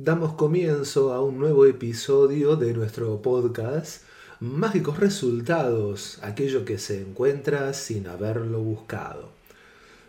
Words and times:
damos 0.00 0.34
comienzo 0.34 1.12
a 1.12 1.20
un 1.20 1.40
nuevo 1.40 1.66
episodio 1.66 2.54
de 2.54 2.72
nuestro 2.72 3.20
podcast 3.20 4.04
Mágicos 4.38 5.00
Resultados, 5.00 6.20
aquello 6.22 6.64
que 6.64 6.78
se 6.78 7.00
encuentra 7.00 7.72
sin 7.72 8.06
haberlo 8.06 8.60
buscado. 8.60 9.30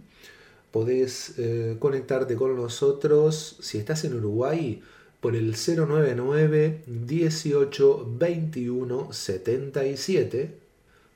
podés 0.72 1.34
eh, 1.38 1.76
conectarte 1.80 2.36
con 2.36 2.56
nosotros 2.56 3.58
si 3.60 3.80
estás 3.80 4.06
en 4.06 4.16
Uruguay 4.16 4.82
por 5.20 5.36
el 5.36 5.56
099 5.56 6.84
18 6.88 8.08
21 8.18 9.14
77. 9.14 10.52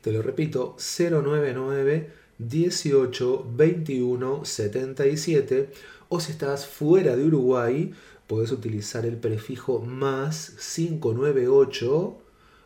Te 0.02 0.12
lo 0.12 0.22
repito, 0.22 0.76
099 0.78 2.10
18 2.38 3.46
21 3.56 4.46
77. 4.46 5.70
O 6.10 6.20
si 6.20 6.32
estás 6.32 6.68
fuera 6.68 7.16
de 7.16 7.26
Uruguay, 7.26 7.92
Puedes 8.28 8.52
utilizar 8.52 9.06
el 9.06 9.18
prefijo 9.18 9.80
más 9.80 10.56
598 10.76 12.18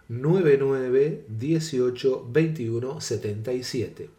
99 0.07 1.25
18 1.27 2.27
21 2.29 3.01
77. 3.01 4.09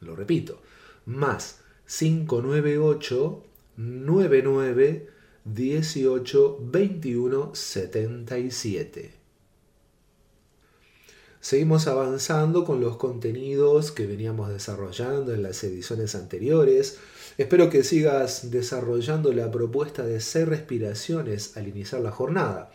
Lo 0.00 0.14
repito, 0.14 0.60
más 1.06 1.60
598 1.86 3.42
99 3.76 5.08
18 5.44 6.58
21 6.60 7.54
77. 7.54 9.24
Seguimos 11.40 11.88
avanzando 11.88 12.64
con 12.64 12.80
los 12.80 12.96
contenidos 12.96 13.92
que 13.92 14.06
veníamos 14.06 14.48
desarrollando 14.48 15.34
en 15.34 15.42
las 15.42 15.62
ediciones 15.62 16.14
anteriores. 16.14 16.98
Espero 17.36 17.68
que 17.68 17.82
sigas 17.82 18.52
desarrollando 18.52 19.32
la 19.32 19.50
propuesta 19.50 20.04
de 20.04 20.20
seis 20.20 20.46
respiraciones 20.46 21.56
al 21.56 21.66
iniciar 21.66 22.00
la 22.00 22.12
jornada. 22.12 22.70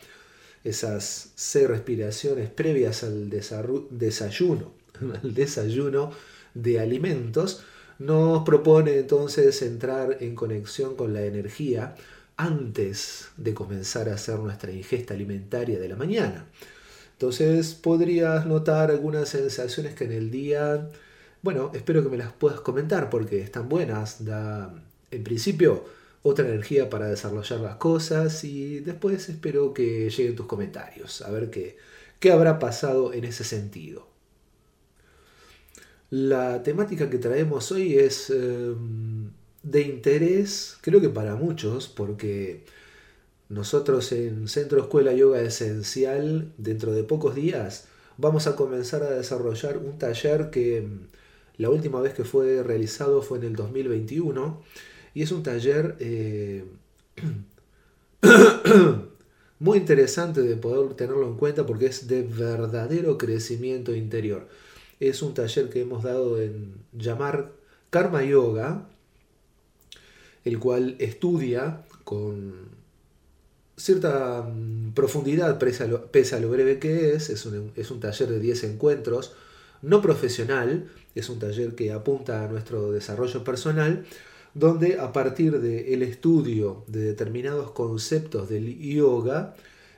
Esas 0.66 1.32
seis 1.36 1.66
respiraciones 1.66 2.50
previas 2.50 3.04
al 3.04 3.30
desayuno, 3.30 4.74
al 5.24 5.34
desayuno 5.34 6.12
de 6.54 6.80
alimentos, 6.82 7.64
nos 8.00 8.44
propone 8.44 8.98
entonces 8.98 9.62
entrar 9.62 10.18
en 10.20 10.36
conexión 10.36 10.96
con 10.98 11.14
la 11.14 11.22
energía 11.22 11.96
antes 12.36 13.30
de 13.38 13.54
comenzar 13.54 14.10
a 14.10 14.16
hacer 14.16 14.40
nuestra 14.40 14.72
ingesta 14.72 15.14
alimentaria 15.14 15.80
de 15.80 15.88
la 15.88 15.96
mañana. 15.96 16.46
Entonces 17.14 17.76
podrías 17.76 18.46
notar 18.46 18.92
algunas 18.92 19.30
sensaciones 19.30 19.94
que 19.94 20.06
en 20.06 20.14
el 20.14 20.32
día 20.32 20.90
bueno, 21.42 21.72
espero 21.74 22.04
que 22.04 22.10
me 22.10 22.18
las 22.18 22.34
puedas 22.34 22.62
comentar 22.62 23.10
porque 23.10 23.42
están 23.42 23.70
buenas. 23.70 24.26
Da, 24.26 24.74
en 25.12 25.24
principio, 25.24 25.86
otra 26.22 26.48
energía 26.48 26.90
para 26.90 27.08
desarrollar 27.08 27.60
las 27.62 27.76
cosas 27.78 28.44
y 28.44 28.80
después 28.80 29.30
espero 29.30 29.74
que 29.74 30.10
lleguen 30.10 30.36
tus 30.36 30.46
comentarios, 30.46 31.22
a 31.22 31.32
ver 31.32 31.50
qué, 31.50 31.78
qué 32.20 32.32
habrá 32.32 32.60
pasado 32.60 33.14
en 33.14 33.26
ese 33.26 33.44
sentido. 33.44 34.08
La 36.10 36.64
temática 36.64 37.10
que 37.10 37.20
traemos 37.20 37.72
hoy 37.72 37.98
es 37.98 38.30
em, 38.32 39.30
de 39.64 39.82
interés, 39.82 40.78
creo 40.82 41.00
que 41.00 41.10
para 41.10 41.36
muchos, 41.36 41.88
porque 41.88 42.66
nosotros 43.48 44.12
en 44.12 44.48
Centro 44.48 44.80
Escuela 44.82 45.14
Yoga 45.14 45.42
Esencial, 45.42 46.52
dentro 46.58 46.94
de 46.94 47.04
pocos 47.04 47.36
días, 47.36 47.88
vamos 48.18 48.48
a 48.48 48.56
comenzar 48.56 49.04
a 49.04 49.12
desarrollar 49.12 49.78
un 49.78 49.98
taller 49.98 50.50
que 50.50 50.88
la 51.60 51.70
última 51.70 52.02
vez 52.02 52.14
que 52.14 52.24
fue 52.24 52.64
realizado 52.64 53.22
fue 53.22 53.38
en 53.38 53.44
el 53.44 53.56
2021 53.56 54.64
y 55.14 55.24
es 55.24 55.32
un 55.34 55.44
taller 55.44 55.98
eh, 56.00 56.64
muy 59.60 59.78
interesante 59.78 60.42
de 60.42 60.56
poder 60.56 60.94
tenerlo 60.96 61.28
en 61.28 61.36
cuenta 61.36 61.66
porque 61.66 61.88
es 61.88 62.08
de 62.08 62.24
verdadero 62.24 63.18
crecimiento 63.18 63.94
interior. 63.94 64.48
Es 65.02 65.22
un 65.22 65.34
taller 65.34 65.70
que 65.70 65.82
hemos 65.82 66.04
dado 66.04 66.42
en 66.42 66.76
llamar 66.94 67.52
Karma 67.90 68.24
Yoga, 68.24 68.88
el 70.46 70.60
cual 70.60 70.96
estudia 71.00 71.84
con 72.06 72.70
cierta 73.76 74.44
mm, 74.44 74.94
profundidad, 74.94 75.60
pese 75.60 75.84
a 75.84 76.40
lo, 76.40 76.50
breve 76.50 76.80
que 76.80 77.16
es, 77.16 77.30
es 77.30 77.46
un, 77.46 77.74
es 77.76 77.92
un 77.92 78.00
taller 78.00 78.30
de 78.30 78.40
10 78.40 78.64
encuentros, 78.64 79.34
no 79.82 80.02
profesional, 80.02 80.90
es 81.16 81.30
un 81.30 81.40
taller 81.40 81.76
que 81.76 81.92
apunta 81.92 82.44
a 82.44 82.48
nuestro 82.48 82.92
desarrollo 82.92 83.44
personal, 83.44 84.06
donde 84.54 85.00
a 85.00 85.12
partir 85.14 85.60
del 85.60 86.02
estudio 86.02 86.84
de 86.88 87.02
determinados 87.02 87.72
conceptos 87.72 88.50
del 88.50 88.78
yoga, 88.80 89.56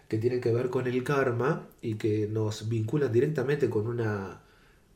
que 0.07 0.17
tienen 0.17 0.41
que 0.41 0.51
ver 0.51 0.69
con 0.69 0.87
el 0.87 1.03
karma 1.03 1.67
y 1.81 1.95
que 1.95 2.27
nos 2.27 2.67
vinculan 2.67 3.11
directamente 3.11 3.69
con 3.69 3.87
una 3.87 4.41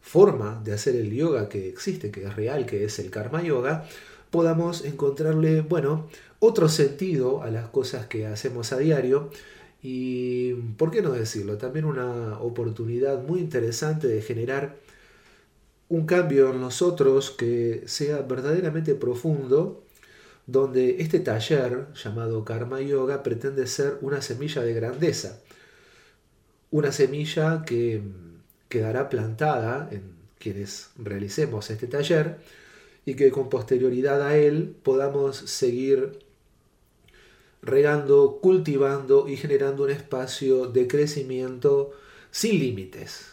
forma 0.02 0.62
de 0.64 0.74
hacer 0.74 0.96
el 0.96 1.12
yoga 1.12 1.48
que 1.48 1.70
existe, 1.70 2.12
que 2.12 2.26
es 2.26 2.36
real, 2.36 2.66
que 2.66 2.84
es 2.84 3.00
el 3.00 3.10
karma 3.10 3.42
yoga, 3.42 3.88
podamos 4.30 4.84
encontrarle, 4.84 5.62
bueno, 5.62 6.08
otro 6.40 6.68
sentido 6.68 7.42
a 7.42 7.50
las 7.50 7.70
cosas 7.70 8.08
que 8.08 8.28
hacemos 8.28 8.74
a 8.74 8.78
diario 8.78 9.30
y, 9.82 10.54
¿por 10.78 10.92
qué 10.92 11.02
no 11.02 11.12
decirlo? 11.12 11.58
También 11.58 11.86
una 11.86 12.40
oportunidad 12.40 13.24
muy 13.24 13.40
interesante 13.40 14.08
de 14.08 14.22
generar 14.22 14.76
un 15.90 16.06
cambio 16.06 16.52
en 16.52 16.62
nosotros 16.62 17.32
que 17.32 17.84
sea 17.86 18.22
verdaderamente 18.22 18.96
profundo, 18.96 19.84
donde 20.48 20.98
este 21.02 21.20
taller 21.20 21.88
llamado 21.94 22.46
Karma 22.46 22.82
Yoga 22.82 23.24
pretende 23.24 23.68
ser 23.68 23.98
una 24.02 24.22
semilla 24.22 24.62
de 24.62 24.74
grandeza, 24.74 25.42
una 26.72 26.92
semilla 26.92 27.64
que 27.66 28.02
quedará 28.70 29.10
plantada 29.10 29.90
en 29.92 30.16
quienes 30.40 30.90
realicemos 30.98 31.70
este 31.70 31.88
taller 31.88 32.38
y 33.06 33.16
que 33.16 33.32
con 33.32 33.50
posterioridad 33.50 34.22
a 34.22 34.38
él 34.38 34.76
podamos 34.84 35.38
seguir 35.38 36.20
regando, 37.62 38.40
cultivando 38.42 39.28
y 39.28 39.38
generando 39.38 39.84
un 39.84 39.92
espacio 39.92 40.68
de 40.68 40.88
crecimiento 40.88 41.92
sin 42.32 42.60
límites. 42.60 43.28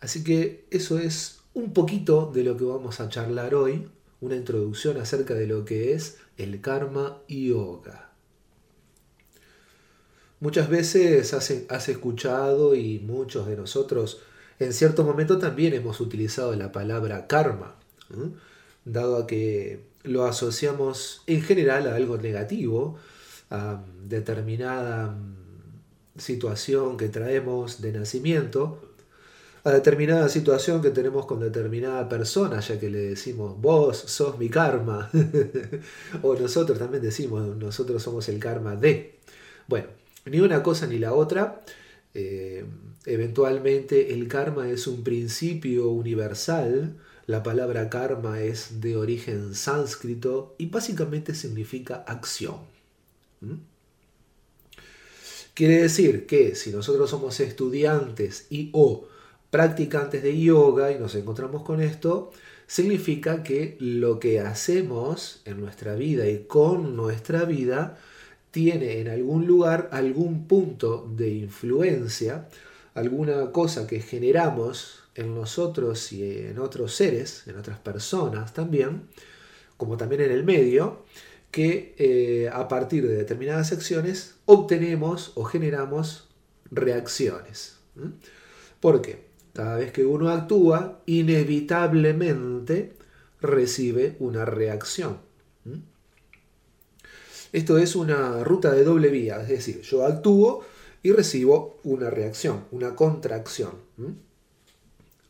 Así 0.00 0.22
que 0.22 0.64
eso 0.70 0.98
es 0.98 1.40
un 1.54 1.72
poquito 1.72 2.30
de 2.34 2.44
lo 2.44 2.56
que 2.56 2.64
vamos 2.64 3.00
a 3.00 3.08
charlar 3.08 3.54
hoy, 3.54 3.88
una 4.20 4.36
introducción 4.36 4.98
acerca 4.98 5.34
de 5.34 5.46
lo 5.46 5.64
que 5.64 5.94
es 5.94 6.18
el 6.36 6.60
karma 6.60 7.18
yoga. 7.28 8.10
Muchas 10.40 10.68
veces 10.68 11.32
has, 11.32 11.88
escuchado 11.88 12.74
y 12.74 12.98
muchos 12.98 13.46
de 13.46 13.56
nosotros 13.56 14.20
en 14.58 14.72
cierto 14.72 15.04
momento 15.04 15.38
también 15.38 15.74
hemos 15.74 16.00
utilizado 16.00 16.54
la 16.54 16.70
palabra 16.70 17.26
karma, 17.26 17.76
dado 18.84 19.16
a 19.16 19.26
que 19.26 19.84
lo 20.02 20.24
asociamos 20.24 21.22
en 21.26 21.42
general 21.42 21.88
a 21.88 21.96
algo 21.96 22.18
negativo, 22.18 22.98
a 23.50 23.82
determinada 24.06 25.12
mm, 25.12 26.18
situación 26.18 26.96
que 26.96 27.08
traemos 27.08 27.80
de 27.80 27.92
nacimiento, 27.92 28.93
a 29.64 29.72
determinada 29.72 30.28
situación 30.28 30.82
que 30.82 30.90
tenemos 30.90 31.24
con 31.24 31.40
determinada 31.40 32.06
persona, 32.06 32.60
ya 32.60 32.78
que 32.78 32.90
le 32.90 32.98
decimos, 32.98 33.58
vos 33.58 33.96
sos 33.96 34.38
mi 34.38 34.50
karma, 34.50 35.10
o 36.22 36.34
nosotros 36.34 36.78
también 36.78 37.02
decimos, 37.02 37.56
nosotros 37.56 38.02
somos 38.02 38.28
el 38.28 38.38
karma 38.38 38.76
de. 38.76 39.18
Bueno, 39.66 39.86
ni 40.26 40.40
una 40.40 40.62
cosa 40.62 40.86
ni 40.86 40.98
la 40.98 41.14
otra. 41.14 41.62
Eh, 42.12 42.64
eventualmente 43.06 44.12
el 44.12 44.28
karma 44.28 44.68
es 44.68 44.86
un 44.86 45.02
principio 45.02 45.88
universal. 45.88 46.98
La 47.26 47.42
palabra 47.42 47.88
karma 47.88 48.42
es 48.42 48.82
de 48.82 48.96
origen 48.96 49.54
sánscrito 49.54 50.54
y 50.58 50.66
básicamente 50.66 51.34
significa 51.34 52.04
acción. 52.06 52.58
¿Mm? 53.40 53.54
Quiere 55.54 55.82
decir 55.82 56.26
que 56.26 56.54
si 56.54 56.70
nosotros 56.70 57.08
somos 57.08 57.40
estudiantes 57.40 58.46
y 58.50 58.68
o 58.74 59.08
practicantes 59.54 60.20
de 60.20 60.36
yoga 60.36 60.90
y 60.90 60.98
nos 60.98 61.14
encontramos 61.14 61.62
con 61.62 61.80
esto, 61.80 62.32
significa 62.66 63.44
que 63.44 63.76
lo 63.78 64.18
que 64.18 64.40
hacemos 64.40 65.42
en 65.44 65.60
nuestra 65.60 65.94
vida 65.94 66.26
y 66.26 66.42
con 66.48 66.96
nuestra 66.96 67.44
vida 67.44 67.96
tiene 68.50 68.98
en 68.98 69.06
algún 69.06 69.46
lugar 69.46 69.90
algún 69.92 70.48
punto 70.48 71.08
de 71.16 71.30
influencia, 71.30 72.48
alguna 72.94 73.52
cosa 73.52 73.86
que 73.86 74.00
generamos 74.00 75.04
en 75.14 75.36
nosotros 75.36 76.10
y 76.12 76.46
en 76.48 76.58
otros 76.58 76.92
seres, 76.92 77.46
en 77.46 77.56
otras 77.56 77.78
personas 77.78 78.54
también, 78.54 79.02
como 79.76 79.96
también 79.96 80.22
en 80.22 80.32
el 80.32 80.42
medio, 80.42 81.04
que 81.52 81.94
eh, 81.96 82.50
a 82.52 82.66
partir 82.66 83.06
de 83.06 83.14
determinadas 83.14 83.70
acciones 83.70 84.34
obtenemos 84.46 85.30
o 85.36 85.44
generamos 85.44 86.28
reacciones. 86.72 87.76
¿Por 88.80 89.00
qué? 89.00 89.23
Cada 89.54 89.76
vez 89.76 89.92
que 89.92 90.04
uno 90.04 90.30
actúa, 90.30 91.00
inevitablemente 91.06 92.96
recibe 93.40 94.16
una 94.18 94.44
reacción. 94.44 95.18
Esto 97.52 97.78
es 97.78 97.94
una 97.94 98.42
ruta 98.42 98.72
de 98.72 98.82
doble 98.82 99.10
vía, 99.10 99.40
es 99.40 99.48
decir, 99.48 99.80
yo 99.82 100.04
actúo 100.04 100.64
y 101.04 101.12
recibo 101.12 101.78
una 101.84 102.10
reacción, 102.10 102.64
una 102.72 102.96
contracción. 102.96 103.74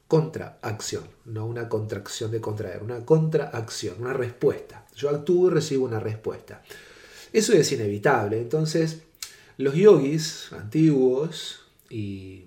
Contraacción, 0.08 1.04
no 1.26 1.44
una 1.44 1.68
contracción 1.68 2.30
de 2.30 2.40
contraer, 2.40 2.82
una 2.82 3.04
contraacción, 3.04 3.96
una 4.00 4.14
respuesta. 4.14 4.86
Yo 4.96 5.10
actúo 5.10 5.48
y 5.48 5.50
recibo 5.50 5.84
una 5.84 6.00
respuesta. 6.00 6.62
Eso 7.30 7.52
es 7.52 7.70
inevitable. 7.72 8.40
Entonces, 8.40 9.02
los 9.58 9.74
yogis 9.74 10.50
antiguos 10.52 11.66
y 11.90 12.44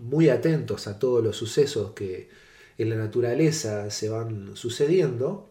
muy 0.00 0.28
atentos 0.28 0.86
a 0.86 0.98
todos 0.98 1.22
los 1.22 1.36
sucesos 1.36 1.92
que 1.92 2.28
en 2.78 2.90
la 2.90 2.96
naturaleza 2.96 3.90
se 3.90 4.08
van 4.08 4.56
sucediendo, 4.56 5.48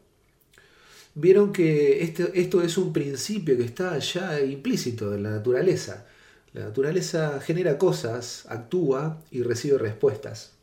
vieron 1.13 1.53
que 1.53 2.03
esto, 2.03 2.29
esto 2.33 2.61
es 2.61 2.77
un 2.77 2.91
principio 2.91 3.55
que 3.55 3.63
está 3.63 3.97
ya 3.99 4.41
implícito 4.41 5.13
en 5.13 5.23
la 5.23 5.31
naturaleza. 5.31 6.05
La 6.53 6.65
naturaleza 6.65 7.39
genera 7.41 7.77
cosas, 7.77 8.45
actúa 8.49 9.21
y 9.29 9.43
recibe 9.43 9.77
respuestas. 9.77 10.53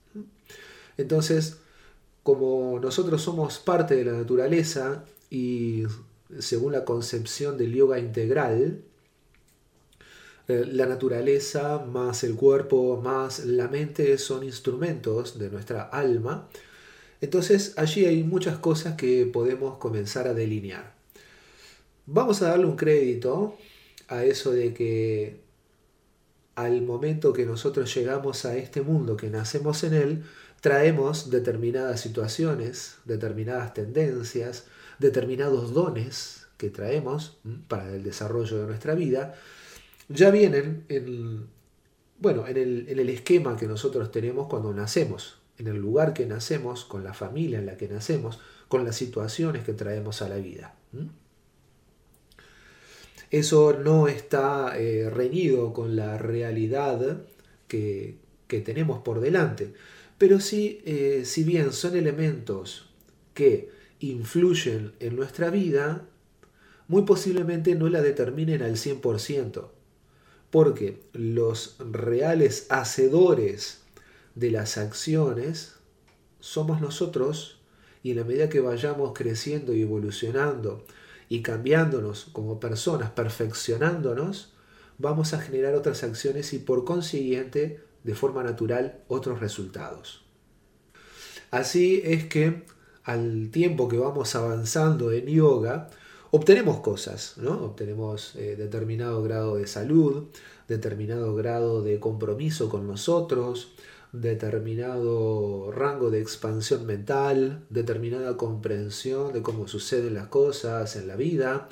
Entonces, 0.97 1.59
como 2.23 2.81
nosotros 2.81 3.23
somos 3.23 3.61
parte 3.61 3.95
de 3.95 4.05
la 4.05 4.13
naturaleza 4.13 5.05
y 5.31 5.85
según 6.41 6.73
la 6.73 6.85
concepción 6.85 7.57
del 7.57 7.73
yoga 7.73 8.01
integral, 8.01 8.83
la 10.49 10.87
naturaleza 10.87 11.79
más 11.79 12.23
el 12.23 12.37
cuerpo 12.37 13.01
más 13.03 13.45
la 13.45 13.69
mente 13.69 14.17
son 14.19 14.45
instrumentos 14.45 15.39
de 15.39 15.51
nuestra 15.51 15.83
alma. 15.83 16.49
Entonces 17.21 17.75
allí 17.77 18.05
hay 18.05 18.23
muchas 18.23 18.59
cosas 18.59 18.95
que 18.95 19.27
podemos 19.27 19.79
comenzar 19.79 20.29
a 20.29 20.35
delinear. 20.35 20.95
Vamos 22.07 22.43
a 22.43 22.51
darle 22.51 22.67
un 22.67 22.77
crédito 22.77 23.57
a 24.09 24.25
eso 24.25 24.53
de 24.53 24.73
que 24.73 25.41
al 26.55 26.83
momento 26.83 27.33
que 27.33 27.45
nosotros 27.45 27.93
llegamos 27.95 28.45
a 28.45 28.57
este 28.57 28.81
mundo, 28.83 29.17
que 29.17 29.29
nacemos 29.29 29.83
en 29.85 29.95
él, 29.95 30.25
traemos 30.61 31.31
determinadas 31.31 32.01
situaciones, 32.01 32.97
determinadas 33.05 33.75
tendencias, 33.75 34.65
determinados 34.99 35.75
dones 35.75 36.47
que 36.57 36.71
traemos 36.71 37.39
para 37.69 37.95
el 37.95 38.03
desarrollo 38.03 38.59
de 38.59 38.67
nuestra 38.67 38.95
vida, 38.95 39.35
ya 40.09 40.31
vienen 40.31 40.85
en, 40.89 41.47
bueno, 42.19 42.47
en 42.47 42.57
el, 42.57 43.09
esquema 43.09 43.57
que 43.57 43.67
nosotros 43.67 44.11
tenemos 44.11 44.49
cuando 44.49 44.73
nacemos, 44.73 45.39
en 45.59 45.69
el 45.69 45.77
lugar 45.77 46.13
que 46.15 46.27
nacemos, 46.27 46.85
con 46.85 47.05
la 47.05 47.15
familia 47.15 47.59
en 47.59 47.67
la 47.67 47.77
que 47.77 47.89
nacemos, 47.89 48.41
con 48.69 48.85
las 48.85 48.97
situaciones 48.97 49.65
que 49.65 49.73
traemos 49.73 50.23
a 50.23 50.29
la 50.29 50.37
vida. 50.37 50.75
Eso 53.31 53.79
no 53.79 54.09
está 54.09 54.79
eh, 54.79 55.11
reñido 55.11 55.73
con 55.73 55.97
la 55.97 56.17
realidad 56.19 57.23
que, 57.69 58.25
tenemos 58.49 59.03
por 59.03 59.21
delante, 59.21 59.75
pero 60.19 60.41
sí, 60.41 60.81
eh, 60.87 61.23
si 61.25 61.43
bien 61.45 61.73
son 61.73 61.97
elementos 61.97 62.89
que 63.35 63.71
influyen 64.01 64.93
en 65.01 65.17
nuestra 65.17 65.51
vida, 65.51 66.07
muy 66.89 67.03
posiblemente 67.03 67.75
no 67.75 67.89
la 67.89 68.01
determinen 68.01 68.63
al 68.63 68.77
100%, 68.77 69.69
porque 70.57 71.03
los 71.13 71.77
reales 71.81 72.65
hacedores 72.71 73.83
de 74.35 74.51
las 74.51 74.79
acciones 74.79 75.75
somos 76.41 76.81
nosotros 76.81 77.61
y 78.03 78.13
en 78.13 78.17
la 78.17 78.25
medida 78.25 78.49
que 78.49 78.61
vayamos 78.61 79.13
creciendo 79.15 79.75
y 79.75 79.83
evolucionando 79.83 80.83
y 81.29 81.43
cambiándonos 81.43 82.29
como 82.33 82.59
personas, 82.59 83.11
perfeccionándonos, 83.11 84.55
vamos 84.97 85.35
a 85.35 85.43
generar 85.43 85.75
otras 85.75 86.03
acciones 86.03 86.55
y 86.55 86.59
por 86.59 86.87
consiguiente, 86.87 87.83
de 88.03 88.15
forma 88.15 88.43
natural, 88.43 89.03
otros 89.09 89.41
resultados. 89.41 90.25
Así 91.51 92.01
es 92.03 92.25
que 92.25 92.65
al 93.05 93.51
tiempo 93.51 93.89
que 93.89 93.99
vamos 93.99 94.35
avanzando 94.35 95.13
en 95.13 95.27
yoga, 95.27 95.91
obtenemos 96.37 96.81
cosas, 96.81 97.35
¿no? 97.39 97.65
Obtenemos 97.65 98.37
eh, 98.37 98.57
determinado 98.57 99.23
grado 99.23 99.57
de 99.57 99.67
salud, 99.67 100.25
determinado 100.69 101.35
grado 101.35 101.83
de 101.83 101.99
compromiso 101.99 102.69
con 102.69 102.87
nosotros, 102.87 103.73
determinado 104.13 105.71
rango 105.73 106.11
de 106.11 106.21
expansión 106.21 106.85
mental, 106.85 107.65
determinada 107.71 108.37
comprensión 108.37 109.33
de 109.33 109.41
cómo 109.41 109.67
suceden 109.67 110.13
las 110.13 110.27
cosas 110.29 110.97
en 110.97 111.09
la 111.09 111.17
vida, 111.17 111.69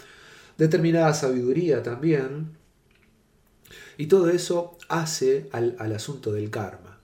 determinada 0.56 1.12
sabiduría 1.12 1.82
también. 1.82 2.56
Y 3.98 4.06
todo 4.06 4.30
eso 4.30 4.78
hace 4.88 5.48
al, 5.52 5.76
asunto 5.92 6.32
del 6.32 6.50
karma. 6.50 7.00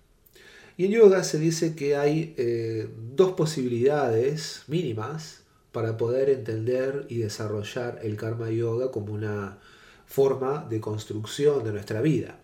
Y 0.79 0.87
en 0.87 0.93
yoga 0.93 1.25
se 1.25 1.39
dice 1.39 1.77
que 1.77 1.95
hay 1.95 2.35
eh, 2.39 2.89
dos 3.15 3.33
posibilidades 3.33 4.63
mínimas 4.67 5.41
para 5.73 5.97
poder 5.97 6.31
entender 6.31 7.07
y 7.09 7.19
desarrollar 7.19 8.01
el 8.03 8.17
karma 8.17 8.51
yoga 8.51 8.91
como 8.91 9.13
una 9.13 9.59
forma 10.07 10.67
de 10.69 10.81
construcción 10.81 11.63
de 11.65 11.73
nuestra 11.73 12.01
vida. 12.01 12.39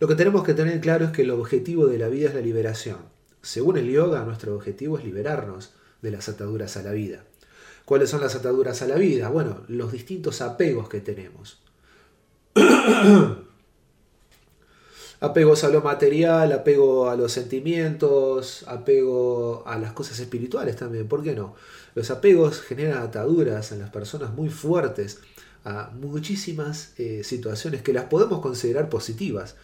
Lo 0.00 0.08
que 0.08 0.16
tenemos 0.16 0.44
que 0.44 0.54
tener 0.54 0.80
claro 0.80 1.04
es 1.04 1.12
que 1.12 1.22
el 1.22 1.30
objetivo 1.30 1.86
de 1.86 1.98
la 1.98 2.08
vida 2.08 2.28
es 2.28 2.34
la 2.34 2.40
liberación. 2.40 2.98
Según 3.42 3.76
el 3.78 3.90
yoga, 3.90 4.24
nuestro 4.24 4.54
objetivo 4.54 4.98
es 4.98 5.04
liberarnos 5.04 5.72
de 6.02 6.10
las 6.10 6.28
ataduras 6.28 6.76
a 6.76 6.82
la 6.82 6.92
vida. 6.92 7.24
¿Cuáles 7.84 8.10
son 8.10 8.20
las 8.20 8.34
ataduras 8.34 8.82
a 8.82 8.88
la 8.88 8.96
vida? 8.96 9.28
Bueno, 9.28 9.62
los 9.68 9.92
distintos 9.92 10.40
apegos 10.40 10.88
que 10.88 11.00
tenemos. 11.00 11.60
Apegos 15.20 15.64
a 15.64 15.68
lo 15.70 15.80
material, 15.80 16.52
apego 16.52 17.08
a 17.08 17.16
los 17.16 17.32
sentimientos, 17.32 18.64
apego 18.68 19.62
a 19.66 19.78
las 19.78 19.92
cosas 19.92 20.18
espirituales 20.20 20.76
también, 20.76 21.08
¿por 21.08 21.22
qué 21.22 21.34
no? 21.34 21.54
Los 21.94 22.10
apegos 22.10 22.60
generan 22.60 23.02
ataduras 23.02 23.72
en 23.72 23.78
las 23.78 23.90
personas 23.90 24.32
muy 24.32 24.48
fuertes 24.48 25.20
a 25.64 25.90
muchísimas 25.94 26.92
eh, 26.98 27.22
situaciones 27.24 27.82
que 27.82 27.92
las 27.92 28.04
podemos 28.04 28.40
considerar 28.40 28.88
positivas. 28.88 29.56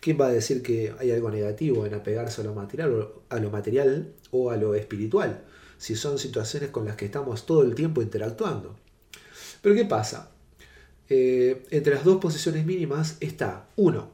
¿Quién 0.00 0.20
va 0.20 0.26
a 0.26 0.32
decir 0.32 0.62
que 0.62 0.94
hay 0.98 1.10
algo 1.10 1.30
negativo 1.30 1.86
en 1.86 1.94
apegarse 1.94 2.42
a 2.42 2.44
lo 2.44 2.54
material, 3.50 4.12
o 4.30 4.50
a 4.50 4.56
lo 4.56 4.74
espiritual? 4.74 5.44
Si 5.78 5.96
son 5.96 6.18
situaciones 6.18 6.70
con 6.70 6.84
las 6.84 6.96
que 6.96 7.06
estamos 7.06 7.46
todo 7.46 7.62
el 7.62 7.74
tiempo 7.74 8.02
interactuando. 8.02 8.76
Pero 9.62 9.74
¿qué 9.74 9.84
pasa? 9.84 10.30
Eh, 11.08 11.64
entre 11.70 11.94
las 11.94 12.04
dos 12.04 12.18
posiciones 12.18 12.66
mínimas 12.66 13.16
está, 13.20 13.68
uno, 13.76 14.10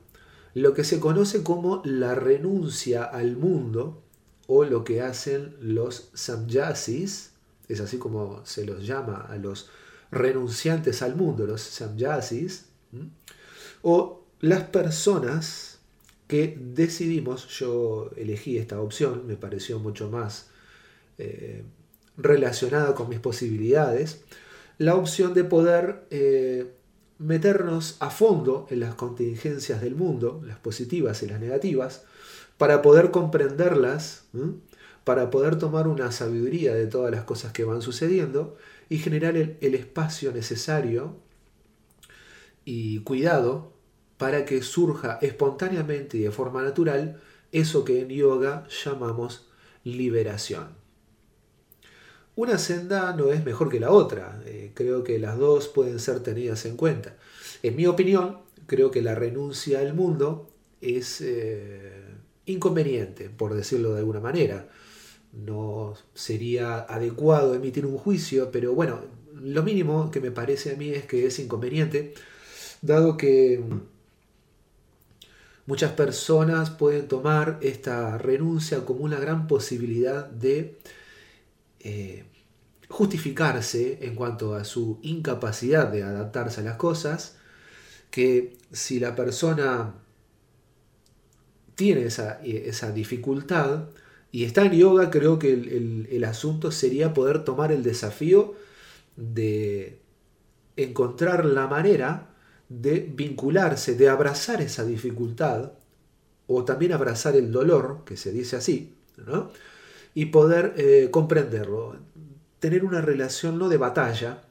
lo 0.55 0.75
que 0.75 0.85
se 0.85 1.01
conoce 1.01 1.43
como 1.43 1.83
la 1.85 2.15
renuncia 2.15 3.05
al 3.05 3.37
mundo 3.37 4.03
o 4.47 4.65
lo 4.65 4.85
que 4.85 5.01
hacen 5.01 5.57
los 5.61 6.11
samyasis, 6.15 7.32
es 7.69 7.81
así 7.81 7.99
como 7.99 8.45
se 8.45 8.65
los 8.65 8.87
llama 8.87 9.27
a 9.29 9.37
los 9.37 9.71
renunciantes 10.11 11.03
al 11.03 11.17
mundo, 11.17 11.47
los 11.47 11.63
samyasis, 11.63 12.67
o 13.83 14.25
las 14.41 14.65
personas 14.65 15.79
que 16.27 16.59
decidimos, 16.59 17.49
yo 17.49 18.11
elegí 18.17 18.59
esta 18.59 18.81
opción, 18.81 19.27
me 19.27 19.37
pareció 19.37 19.79
mucho 19.79 20.11
más 20.11 20.49
eh, 21.19 21.63
relacionada 22.17 22.95
con 22.95 23.09
mis 23.09 23.21
posibilidades, 23.21 24.23
la 24.79 24.95
opción 24.95 25.35
de 25.35 25.45
poder 25.45 26.07
eh, 26.11 26.73
meternos 27.19 27.97
a 28.01 28.11
fondo 28.11 28.67
en 28.71 28.81
las 28.81 28.95
contingencias 28.95 29.81
del 29.81 29.95
mundo, 29.95 30.43
las 30.45 30.59
positivas 30.59 31.23
y 31.23 31.27
las 31.27 31.41
negativas, 31.41 32.05
para 32.59 32.83
poder 32.83 33.11
comprenderlas, 33.11 34.25
para 35.05 35.31
poder 35.31 35.57
tomar 35.57 35.89
una 35.89 36.13
sabiduría 36.13 36.75
de 36.75 36.87
todas 36.87 37.11
las 37.11 37.25
cosas 37.25 37.53
que 37.53 37.65
van 37.65 37.83
sucediendo 37.83 38.57
y 38.89 38.99
generar 38.99 39.37
el, 39.37 39.75
espacio 39.75 40.33
necesario 40.33 41.17
y 42.65 43.01
cuidado 43.01 43.73
para 44.17 44.45
que 44.45 44.63
surja 44.63 45.19
espontáneamente 45.23 46.19
y 46.19 46.21
de 46.21 46.31
forma 46.31 46.63
natural 46.63 47.21
eso 47.51 47.85
que 47.85 48.01
en 48.01 48.09
yoga 48.09 48.67
llamamos 48.85 49.49
liberación. 49.83 50.81
Una 52.35 52.57
senda 52.57 53.15
no 53.15 53.33
es 53.33 53.45
mejor 53.45 53.69
que 53.69 53.81
la 53.81 53.91
otra, 53.91 54.41
eh, 54.47 54.71
creo 54.75 55.05
que 55.05 55.19
las 55.19 55.37
dos 55.37 55.69
pueden 55.69 55.99
ser 55.99 56.21
tenidas 56.21 56.65
en 56.65 56.77
cuenta. 56.77 57.17
En 57.63 57.77
mi 57.77 57.87
opinión, 57.87 58.39
creo 58.67 58.91
que 58.91 59.03
la 59.03 59.15
renuncia 59.15 59.81
al 59.81 59.93
mundo 59.93 60.49
es 60.81 61.21
eh, 61.21 62.03
inconveniente, 62.47 63.29
por 63.29 63.55
decirlo 63.55 63.93
de 63.93 63.99
alguna 63.99 64.21
manera. 64.21 64.69
No 65.33 65.95
sería 66.15 66.81
adecuado 66.81 67.55
emitir 67.55 67.87
un 67.87 67.97
juicio, 67.99 68.51
pero 68.53 68.75
bueno, 68.75 69.01
lo 69.35 69.63
mínimo 69.63 70.11
que 70.11 70.21
me 70.21 70.31
parece 70.31 70.73
a 70.73 70.77
mí 70.77 70.91
es 70.91 71.05
que 71.07 71.27
es 71.27 71.39
inconveniente, 71.39 72.15
dado 72.83 73.17
que 73.17 73.63
muchas 75.67 75.93
personas 75.93 76.71
pueden 76.71 77.09
tomar 77.09 77.59
esta 77.63 78.19
renuncia 78.19 78.85
como 78.85 79.05
una 79.05 79.19
gran 79.19 79.47
posibilidad 79.47 80.27
de 80.27 80.79
eh, 81.81 82.25
justificarse 82.89 83.99
en 84.03 84.15
cuanto 84.15 84.55
a 84.55 84.65
su 84.65 84.99
incapacidad 85.03 85.89
de 85.89 86.03
adaptarse 86.03 86.61
a 86.61 86.65
las 86.65 86.77
cosas, 86.77 87.37
que 88.11 88.59
si 88.71 89.01
la 89.01 89.17
persona 89.17 89.95
tiene 91.75 92.05
esa, 92.05 92.41
esa 92.43 92.93
dificultad 92.93 93.89
y 94.33 94.45
está 94.45 94.65
en 94.65 94.73
yoga, 94.73 95.11
creo 95.11 95.39
que 95.39 95.53
el, 95.53 96.25
asunto 96.25 96.73
sería 96.73 97.13
poder 97.13 97.45
tomar 97.45 97.71
el 97.71 97.83
desafío 97.83 98.55
de 99.17 100.01
encontrar 100.77 101.45
la 101.45 101.67
manera 101.67 102.31
de 102.71 103.01
vincularse, 103.01 103.95
de 103.95 104.09
abrazar 104.09 104.63
esa 104.63 104.85
dificultad, 104.85 105.73
o 106.47 106.65
también 106.65 106.93
abrazar 106.93 107.37
el 107.37 107.53
dolor, 107.53 108.03
que 108.07 108.17
se 108.17 108.33
dice 108.33 108.57
así, 108.57 108.95
¿no? 109.27 109.51
y 110.15 110.27
poder 110.27 110.75
eh, 110.77 111.09
comprenderlo. 111.11 111.97
Tener 112.59 112.85
una 112.85 113.01
relación 113.01 113.59
no 113.59 113.69
de 113.69 113.77
batalla, 113.77 114.43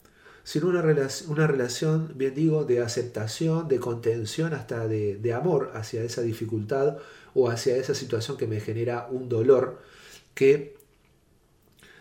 sino 0.44 0.68
una, 0.68 0.84
una 1.28 1.48
relación, 1.48 2.14
bien 2.16 2.34
digo, 2.34 2.66
de 2.66 2.82
aceptación, 2.82 3.68
de 3.68 3.80
contención, 3.80 4.54
hasta 4.54 4.88
de, 4.88 5.34
amor 5.34 5.72
hacia 5.74 6.04
esa 6.04 6.22
dificultad 6.22 6.98
o 7.34 7.50
hacia 7.50 7.76
esa 7.78 7.96
situación 7.96 8.38
que 8.38 8.48
me 8.48 8.60
genera 8.60 9.08
un 9.10 9.30
dolor 9.30 9.82
que 10.34 10.76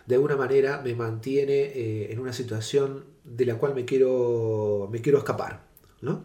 de 0.06 0.14
alguna 0.14 0.36
manera 0.36 0.80
me 0.82 0.94
mantiene 0.94 1.52
eh, 1.52 2.12
en 2.12 2.18
una 2.18 2.32
situación 2.32 3.04
de 3.24 3.46
la 3.46 3.58
cual 3.58 3.74
me 3.74 3.84
quiero, 3.84 4.88
me 4.90 5.00
quiero 5.00 5.18
escapar. 5.18 5.64
¿no? 6.00 6.24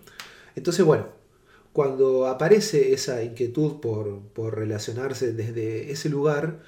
Entonces, 0.56 0.84
bueno, 0.86 1.10
cuando 1.74 2.28
aparece 2.28 2.94
esa 2.94 3.24
inquietud 3.24 3.80
por, 3.80 4.22
por 4.30 4.56
relacionarse 4.56 5.34
desde 5.34 5.92
ese 5.92 6.10
lugar, 6.10 6.64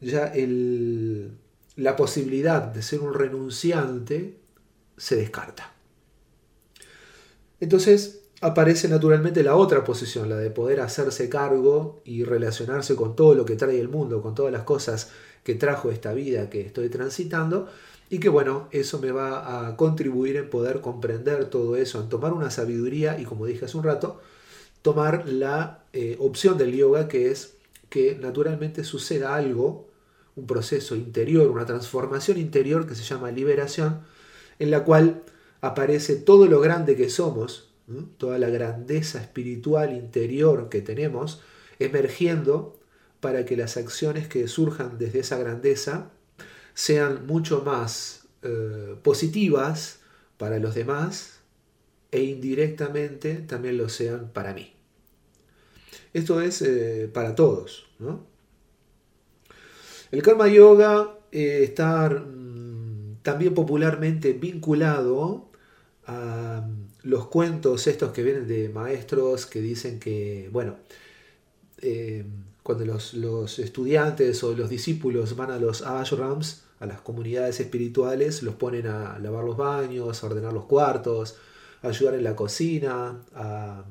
ya 0.00 0.32
la 1.76 1.96
posibilidad 1.96 2.62
de 2.62 2.82
ser 2.82 3.00
un 3.00 3.14
renunciante 3.14 4.36
se 4.96 5.16
descarta. 5.16 5.72
Entonces 7.60 8.20
aparece 8.40 8.88
naturalmente 8.88 9.42
la 9.42 9.56
otra 9.56 9.84
posición, 9.84 10.28
la 10.28 10.36
de 10.36 10.50
poder 10.50 10.80
hacerse 10.80 11.28
cargo 11.28 12.00
y 12.04 12.24
relacionarse 12.24 12.94
con 12.94 13.16
todo 13.16 13.34
lo 13.34 13.44
que 13.44 13.56
trae 13.56 13.80
el 13.80 13.88
mundo, 13.88 14.22
con 14.22 14.34
todas 14.34 14.52
las 14.52 14.62
cosas 14.62 15.10
que 15.42 15.54
trajo 15.54 15.90
esta 15.90 16.12
vida 16.12 16.50
que 16.50 16.60
estoy 16.60 16.88
transitando, 16.88 17.68
y 18.10 18.20
que 18.20 18.28
bueno, 18.28 18.68
eso 18.70 18.98
me 19.00 19.12
va 19.12 19.68
a 19.68 19.76
contribuir 19.76 20.36
en 20.36 20.48
poder 20.48 20.80
comprender 20.80 21.46
todo 21.46 21.76
eso, 21.76 22.00
en 22.00 22.08
tomar 22.08 22.32
una 22.32 22.50
sabiduría 22.50 23.18
y 23.20 23.24
como 23.24 23.44
dije 23.44 23.66
hace 23.66 23.76
un 23.76 23.84
rato, 23.84 24.20
tomar 24.82 25.28
la 25.28 25.80
eh, 25.92 26.16
opción 26.18 26.56
del 26.56 26.74
yoga 26.74 27.08
que 27.08 27.30
es 27.30 27.54
que 27.90 28.16
naturalmente 28.20 28.84
suceda 28.84 29.34
algo 29.34 29.88
un 30.36 30.46
proceso 30.46 30.94
interior, 30.94 31.50
una 31.50 31.66
transformación 31.66 32.38
interior 32.38 32.86
que 32.86 32.94
se 32.94 33.02
llama 33.02 33.30
liberación, 33.30 34.00
en 34.58 34.70
la 34.70 34.84
cual 34.84 35.22
aparece 35.60 36.14
todo 36.14 36.46
lo 36.46 36.60
grande 36.60 36.96
que 36.96 37.10
somos, 37.10 37.67
toda 38.18 38.38
la 38.38 38.50
grandeza 38.50 39.20
espiritual 39.20 39.94
interior 39.94 40.68
que 40.68 40.82
tenemos, 40.82 41.42
emergiendo 41.78 42.78
para 43.20 43.44
que 43.44 43.56
las 43.56 43.76
acciones 43.76 44.28
que 44.28 44.46
surjan 44.48 44.98
desde 44.98 45.20
esa 45.20 45.38
grandeza 45.38 46.10
sean 46.74 47.26
mucho 47.26 47.62
más 47.64 48.28
eh, 48.42 48.96
positivas 49.02 50.00
para 50.36 50.58
los 50.58 50.74
demás 50.74 51.40
e 52.12 52.22
indirectamente 52.22 53.34
también 53.34 53.76
lo 53.76 53.88
sean 53.88 54.30
para 54.32 54.54
mí. 54.54 54.72
Esto 56.12 56.40
es 56.40 56.62
eh, 56.62 57.10
para 57.12 57.34
todos. 57.34 57.90
El 60.10 60.22
karma 60.22 60.48
yoga 60.48 61.18
eh, 61.32 61.60
está 61.64 62.08
mm, 62.08 63.16
también 63.22 63.54
popularmente 63.54 64.32
vinculado 64.32 65.50
a 66.06 66.66
los 67.08 67.26
cuentos 67.28 67.86
estos 67.86 68.12
que 68.12 68.22
vienen 68.22 68.46
de 68.46 68.68
maestros 68.68 69.46
que 69.46 69.62
dicen 69.62 69.98
que, 69.98 70.50
bueno, 70.52 70.76
eh, 71.80 72.26
cuando 72.62 72.84
los, 72.84 73.58
estudiantes 73.58 74.44
o 74.44 74.54
los 74.54 74.68
discípulos 74.68 75.34
van 75.34 75.50
a 75.50 75.58
los 75.58 75.80
ashrams, 75.80 76.64
a 76.80 76.84
las 76.84 77.00
comunidades 77.00 77.60
espirituales, 77.60 78.42
los 78.42 78.56
ponen 78.56 78.88
a 78.88 79.18
lavar 79.20 79.44
los 79.44 79.56
baños, 79.56 80.22
a 80.22 80.26
ordenar 80.26 80.52
los 80.52 80.66
cuartos, 80.66 81.36
a 81.82 81.88
ayudar 81.88 82.14
en 82.14 82.24
la 82.24 82.36
cocina, 82.36 83.22
a 83.34 83.84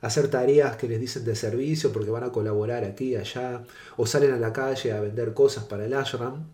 hacer 0.00 0.28
tareas 0.28 0.76
que 0.76 0.88
les 0.88 0.98
dicen 0.98 1.26
de 1.26 1.36
servicio 1.36 1.92
porque 1.92 2.10
van 2.10 2.24
a 2.24 2.32
colaborar 2.32 2.84
aquí 2.84 3.16
allá, 3.16 3.64
o 3.98 4.06
salen 4.06 4.32
a 4.32 4.38
la 4.38 4.54
calle 4.54 4.92
a 4.92 5.00
vender 5.02 5.34
cosas 5.34 5.64
para 5.64 5.84
el 5.84 5.92
ashram. 5.92 6.46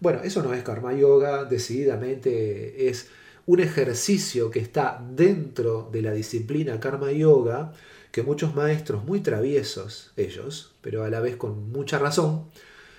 Bueno, 0.00 0.22
eso 0.22 0.42
no 0.42 0.54
es 0.54 0.62
karma 0.62 0.94
yoga, 0.94 1.44
decididamente 1.44 2.88
es 2.88 3.08
un 3.50 3.58
ejercicio 3.58 4.48
que 4.48 4.60
está 4.60 5.04
dentro 5.10 5.88
de 5.90 6.02
la 6.02 6.12
disciplina 6.12 6.78
karma 6.78 7.10
yoga, 7.10 7.72
que 8.12 8.22
muchos 8.22 8.54
maestros 8.54 9.04
muy 9.04 9.22
traviesos, 9.22 10.12
ellos, 10.16 10.76
pero 10.82 11.02
a 11.02 11.10
la 11.10 11.18
vez 11.18 11.34
con 11.34 11.72
mucha 11.72 11.98
razón, 11.98 12.44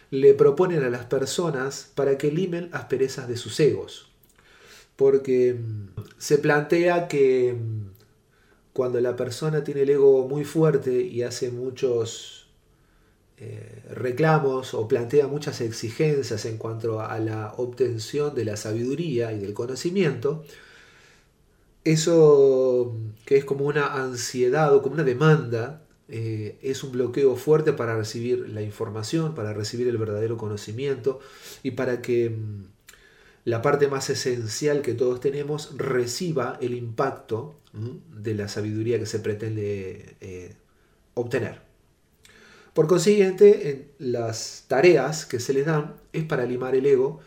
le 0.09 0.33
proponen 0.33 0.83
a 0.83 0.89
las 0.89 1.05
personas 1.05 1.89
para 1.95 2.17
que 2.17 2.33
limen 2.33 2.67
asperezas 2.73 3.29
de 3.29 3.37
sus 3.37 3.57
egos. 3.61 4.11
Porque 4.97 5.53
mm, 5.53 6.01
se 6.17 6.37
plantea 6.37 7.07
que 7.07 7.53
mm, 7.57 7.85
cuando 8.73 8.99
la 8.99 9.15
persona 9.15 9.63
tiene 9.63 9.83
el 9.83 9.91
ego 9.91 10.27
muy 10.27 10.43
fuerte 10.43 11.01
y 11.01 11.23
hace 11.23 11.49
muchos 11.49 12.40
eh, 13.43 13.81
reclamos 13.89 14.75
o 14.75 14.87
plantea 14.87 15.25
muchas 15.25 15.61
exigencias 15.61 16.45
en 16.45 16.57
cuanto 16.57 17.01
a 17.01 17.17
la 17.17 17.55
obtención 17.57 18.35
de 18.35 18.45
la 18.45 18.55
sabiduría 18.55 19.33
y 19.33 19.39
del 19.39 19.55
conocimiento, 19.55 20.43
eso 21.83 22.95
que 23.25 23.37
es 23.37 23.45
como 23.45 23.65
una 23.65 23.95
ansiedad 23.95 24.75
o 24.75 24.83
como 24.83 24.93
una 24.93 25.03
demanda, 25.03 25.81
eh, 26.07 26.59
es 26.61 26.83
un 26.83 26.91
bloqueo 26.91 27.35
fuerte 27.35 27.73
para 27.73 27.97
recibir 27.97 28.47
la 28.47 28.61
información, 28.61 29.33
para 29.33 29.53
recibir 29.53 29.87
el 29.87 29.97
verdadero 29.97 30.37
conocimiento 30.37 31.19
y 31.63 31.71
para 31.71 32.03
que 32.03 32.29
mm, 32.29 32.65
la 33.45 33.63
parte 33.63 33.87
más 33.87 34.11
esencial 34.11 34.83
que 34.83 34.93
todos 34.93 35.19
tenemos 35.19 35.75
reciba 35.77 36.59
el 36.61 36.75
impacto 36.75 37.55
de 37.73 38.35
la 38.35 38.47
sabiduría 38.47 38.99
que 38.99 39.07
se 39.07 39.19
pretende 39.19 40.15
eh, 40.21 40.53
obtener. 41.15 41.70
Por 42.73 42.87
consiguiente, 42.87 43.89
las 43.99 44.65
tareas 44.67 45.25
que 45.25 45.39
se 45.39 45.53
les 45.53 45.65
dan 45.65 45.95
es 46.13 46.23
para 46.23 46.45
limar 46.45 46.75
el 46.75 46.85
ego 46.85 47.19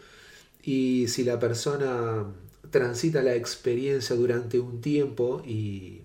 y 0.63 1.07
si 1.09 1.23
la 1.23 1.39
persona 1.39 2.25
transita 2.71 3.23
la 3.23 3.35
experiencia 3.35 4.17
durante 4.17 4.59
un 4.59 4.81
tiempo 4.81 5.43
y 5.45 6.03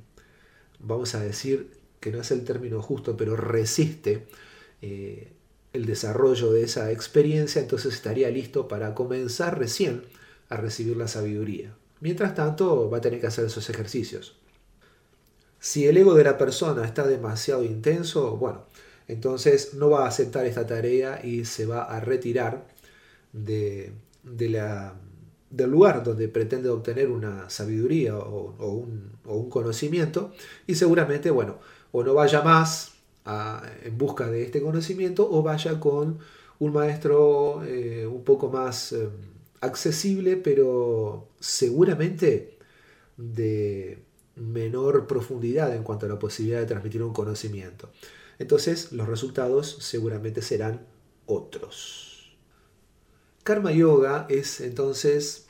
vamos 0.79 1.15
a 1.15 1.22
decir 1.22 1.72
que 2.00 2.12
no 2.12 2.22
es 2.22 2.31
el 2.31 2.43
término 2.43 2.81
justo, 2.81 3.15
pero 3.15 3.36
resiste 3.36 4.27
eh, 4.81 5.31
el 5.74 5.86
desarrollo 5.86 6.51
de 6.51 6.63
esa 6.63 6.91
experiencia, 6.91 7.62
entonces 7.62 7.93
estaría 7.93 8.29
listo 8.29 8.67
para 8.67 8.93
comenzar 8.93 9.58
recién 9.58 10.03
a 10.50 10.58
recibir 10.58 10.98
la 10.98 11.08
sabiduría. 11.08 11.75
Mientras 12.01 12.36
tanto, 12.36 12.89
va 12.89 12.98
a 12.98 13.01
tener 13.01 13.19
que 13.19 13.27
hacer 13.27 13.46
esos 13.46 13.69
ejercicios. 13.69 14.36
Si 15.60 15.88
el 15.88 15.98
ego 15.98 16.13
de 16.13 16.24
la 16.24 16.38
persona 16.38 16.86
está 16.86 17.05
demasiado 17.05 17.63
intenso, 17.63 18.38
bueno, 18.38 18.65
entonces 19.09 19.73
no 19.73 19.89
va 19.89 20.05
a 20.05 20.07
aceptar 20.07 20.45
esta 20.45 20.67
tarea 20.67 21.19
y 21.25 21.43
se 21.43 21.65
va 21.65 21.83
a 21.83 21.99
retirar 21.99 22.67
de, 23.33 23.91
del 24.21 25.71
lugar 25.71 26.03
donde 26.03 26.27
pretende 26.27 26.69
obtener 26.69 27.09
una 27.09 27.49
sabiduría 27.49 28.15
o, 28.15 28.53
un, 29.25 29.49
conocimiento 29.49 30.31
y 30.67 30.75
seguramente, 30.75 31.31
bueno, 31.31 31.57
o 31.91 32.03
no 32.03 32.13
vaya 32.13 32.43
más 32.43 32.93
en 33.83 33.97
busca 33.97 34.27
de 34.27 34.43
este 34.43 34.61
conocimiento 34.61 35.27
o 35.29 35.41
vaya 35.41 35.79
con 35.79 36.19
un 36.59 36.73
maestro 36.73 37.63
eh, 37.65 38.05
un 38.05 38.23
poco 38.23 38.49
más 38.49 38.91
eh, 38.91 39.09
accesible, 39.61 40.37
pero 40.37 41.29
seguramente 41.39 42.57
de 43.17 44.03
menor 44.35 45.07
profundidad 45.07 45.75
en 45.75 45.83
cuanto 45.83 46.05
a 46.05 46.09
la 46.09 46.19
posibilidad 46.19 46.59
de 46.59 46.67
transmitir 46.67 47.01
un 47.01 47.13
conocimiento. 47.13 47.89
Entonces 48.39 48.91
los 48.91 49.08
resultados 49.08 49.77
seguramente 49.81 50.41
serán 50.41 50.88
otros. 51.25 52.36
Karma 53.43 53.72
Yoga 53.72 54.25
es 54.29 54.62
entonces 54.62 55.48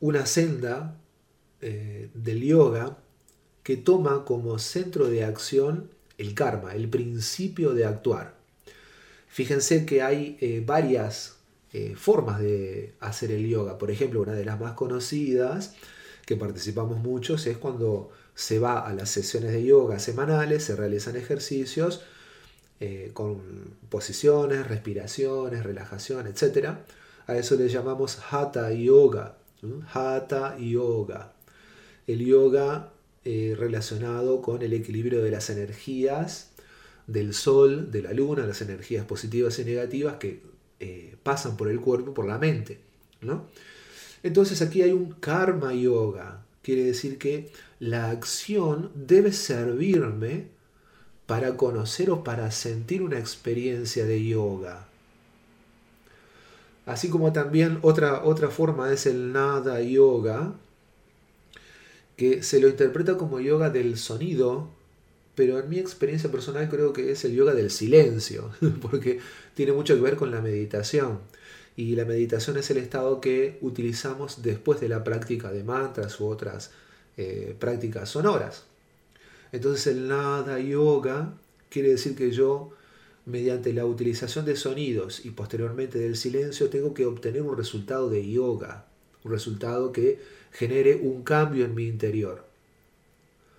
una 0.00 0.26
senda 0.26 0.96
eh, 1.60 2.10
del 2.14 2.42
yoga 2.42 2.98
que 3.62 3.76
toma 3.76 4.24
como 4.24 4.58
centro 4.58 5.08
de 5.08 5.24
acción 5.24 5.90
el 6.16 6.34
karma, 6.34 6.74
el 6.74 6.88
principio 6.88 7.74
de 7.74 7.84
actuar. 7.84 8.34
Fíjense 9.28 9.84
que 9.84 10.02
hay 10.02 10.38
eh, 10.40 10.62
varias 10.64 11.36
eh, 11.72 11.94
formas 11.96 12.40
de 12.40 12.94
hacer 13.00 13.30
el 13.30 13.46
yoga. 13.46 13.78
Por 13.78 13.90
ejemplo, 13.90 14.22
una 14.22 14.32
de 14.32 14.44
las 14.44 14.58
más 14.58 14.72
conocidas 14.72 15.74
que 16.26 16.36
participamos 16.36 16.98
muchos 16.98 17.46
es 17.46 17.58
cuando 17.58 18.10
se 18.40 18.58
va 18.58 18.78
a 18.86 18.94
las 18.94 19.10
sesiones 19.10 19.52
de 19.52 19.62
yoga 19.62 19.98
semanales, 19.98 20.64
se 20.64 20.74
realizan 20.74 21.14
ejercicios 21.14 22.00
eh, 22.80 23.10
con 23.12 23.74
posiciones, 23.90 24.66
respiraciones, 24.66 25.62
relajación, 25.62 26.26
etc. 26.26 26.68
A 27.26 27.36
eso 27.36 27.56
le 27.56 27.68
llamamos 27.68 28.18
hatha 28.30 28.72
yoga. 28.72 29.36
Hatha 29.92 30.56
yoga. 30.56 31.34
El 32.06 32.24
yoga 32.24 32.94
eh, 33.26 33.54
relacionado 33.58 34.40
con 34.40 34.62
el 34.62 34.72
equilibrio 34.72 35.22
de 35.22 35.30
las 35.32 35.50
energías 35.50 36.52
del 37.06 37.34
sol, 37.34 37.90
de 37.90 38.00
la 38.00 38.14
luna, 38.14 38.46
las 38.46 38.62
energías 38.62 39.04
positivas 39.04 39.58
y 39.58 39.66
negativas 39.66 40.14
que 40.14 40.40
eh, 40.80 41.14
pasan 41.22 41.58
por 41.58 41.68
el 41.68 41.78
cuerpo, 41.78 42.14
por 42.14 42.26
la 42.26 42.38
mente. 42.38 42.80
¿no? 43.20 43.48
Entonces 44.22 44.62
aquí 44.62 44.80
hay 44.80 44.92
un 44.92 45.12
karma 45.12 45.74
yoga. 45.74 46.46
Quiere 46.62 46.84
decir 46.84 47.18
que 47.18 47.50
la 47.78 48.10
acción 48.10 48.90
debe 48.94 49.32
servirme 49.32 50.48
para 51.26 51.56
conocer 51.56 52.10
o 52.10 52.24
para 52.24 52.50
sentir 52.50 53.02
una 53.02 53.18
experiencia 53.18 54.04
de 54.04 54.24
yoga. 54.24 54.88
Así 56.86 57.08
como 57.08 57.32
también 57.32 57.78
otra, 57.82 58.24
otra 58.24 58.48
forma 58.50 58.92
es 58.92 59.06
el 59.06 59.32
nada 59.32 59.80
yoga, 59.80 60.54
que 62.16 62.42
se 62.42 62.60
lo 62.60 62.68
interpreta 62.68 63.16
como 63.16 63.40
yoga 63.40 63.70
del 63.70 63.96
sonido, 63.96 64.68
pero 65.34 65.58
en 65.58 65.70
mi 65.70 65.78
experiencia 65.78 66.30
personal 66.30 66.68
creo 66.68 66.92
que 66.92 67.12
es 67.12 67.24
el 67.24 67.34
yoga 67.34 67.54
del 67.54 67.70
silencio, 67.70 68.50
porque 68.82 69.20
tiene 69.54 69.72
mucho 69.72 69.94
que 69.94 70.02
ver 70.02 70.16
con 70.16 70.30
la 70.30 70.40
meditación. 70.40 71.20
Y 71.80 71.96
la 71.96 72.04
meditación 72.04 72.58
es 72.58 72.70
el 72.70 72.76
estado 72.76 73.22
que 73.22 73.56
utilizamos 73.62 74.42
después 74.42 74.80
de 74.80 74.88
la 74.90 75.02
práctica 75.02 75.50
de 75.50 75.64
mantras 75.64 76.20
u 76.20 76.26
otras 76.26 76.72
eh, 77.16 77.56
prácticas 77.58 78.10
sonoras. 78.10 78.64
Entonces 79.50 79.86
el 79.86 80.06
nada 80.06 80.60
yoga 80.60 81.32
quiere 81.70 81.88
decir 81.88 82.14
que 82.14 82.32
yo, 82.32 82.72
mediante 83.24 83.72
la 83.72 83.86
utilización 83.86 84.44
de 84.44 84.56
sonidos 84.56 85.24
y 85.24 85.30
posteriormente 85.30 85.98
del 85.98 86.16
silencio, 86.16 86.68
tengo 86.68 86.92
que 86.92 87.06
obtener 87.06 87.40
un 87.40 87.56
resultado 87.56 88.10
de 88.10 88.30
yoga, 88.30 88.84
un 89.24 89.32
resultado 89.32 89.90
que 89.90 90.20
genere 90.52 90.96
un 90.96 91.22
cambio 91.22 91.64
en 91.64 91.74
mi 91.74 91.86
interior. 91.86 92.44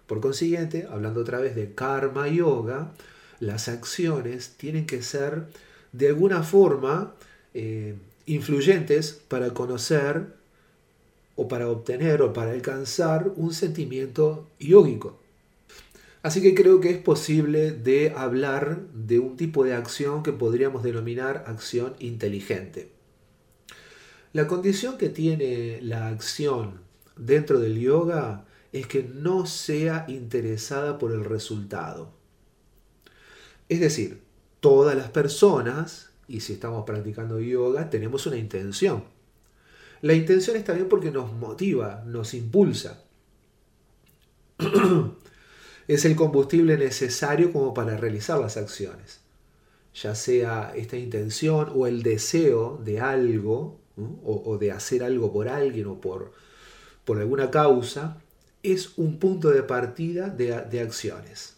Por 0.06 0.22
consiguiente, 0.22 0.86
hablando 0.88 1.22
otra 1.22 1.40
vez 1.40 1.56
de 1.56 1.74
karma 1.74 2.28
yoga, 2.28 2.94
las 3.40 3.68
acciones 3.68 4.58
tienen 4.58 4.86
que 4.86 5.02
ser 5.02 5.48
de 5.92 6.10
alguna 6.10 6.44
forma 6.44 7.16
eh, 7.56 7.96
influyentes 8.26 9.22
para 9.28 9.54
conocer 9.54 10.34
o 11.36 11.48
para 11.48 11.70
obtener 11.70 12.22
o 12.22 12.34
para 12.34 12.52
alcanzar 12.52 13.32
un 13.36 13.54
sentimiento 13.54 14.48
yógico. 14.60 15.20
Así 16.24 16.42
que 16.42 16.54
creo 16.54 16.80
que 16.80 16.92
es 16.92 16.98
posible 16.98 17.72
de 17.72 18.14
hablar 18.16 18.82
de 18.94 19.20
un 19.20 19.38
tipo 19.38 19.64
de 19.64 19.74
acción 19.74 20.22
que 20.22 20.32
podríamos 20.32 20.84
denominar 20.84 21.46
acción 21.48 21.96
inteligente. 22.00 22.92
La 24.34 24.48
condición 24.48 24.98
que 24.98 25.10
tiene 25.10 25.82
la 25.82 26.08
acción 26.08 26.82
dentro 27.18 27.60
del 27.60 27.80
yoga 27.80 28.46
es 28.72 28.88
que 28.88 29.04
no 29.04 29.46
sea 29.46 30.06
interesada 30.08 30.98
por 31.00 31.12
el 31.12 31.26
resultado. 31.26 32.14
Es 33.68 33.80
decir, 33.80 34.22
todas 34.60 34.96
las 34.96 35.10
personas, 35.10 36.11
y 36.32 36.40
si 36.40 36.54
estamos 36.54 36.86
practicando 36.86 37.40
yoga, 37.42 37.90
tenemos 37.90 38.26
una 38.26 38.38
intención. 38.38 39.04
La 40.02 40.14
intención 40.14 40.56
está 40.56 40.74
bien 40.74 40.88
porque 40.88 41.12
nos 41.12 41.34
motiva, 41.34 42.04
nos 42.08 42.34
impulsa. 42.34 43.04
es 45.88 46.06
el 46.06 46.16
combustible 46.16 46.78
necesario 46.78 47.52
como 47.52 47.74
para 47.74 47.98
realizar 47.98 48.40
las 48.40 48.56
acciones. 48.56 49.20
Ya 49.94 50.16
sea 50.16 50.72
esta 50.74 50.96
intención 50.96 51.70
o 51.76 51.86
el 51.86 52.02
deseo 52.02 52.80
de 52.84 53.02
algo, 53.02 53.82
o, 54.24 54.58
de 54.58 54.72
hacer 54.72 55.04
algo 55.04 55.34
por 55.34 55.50
alguien 55.50 55.88
o 55.88 56.00
por, 56.00 56.32
por 57.04 57.20
alguna 57.20 57.52
causa, 57.52 58.22
es 58.64 58.98
un 58.98 59.20
punto 59.20 59.50
de 59.50 59.64
partida 59.64 60.30
de, 60.30 60.62
de 60.62 60.80
acciones. 60.80 61.56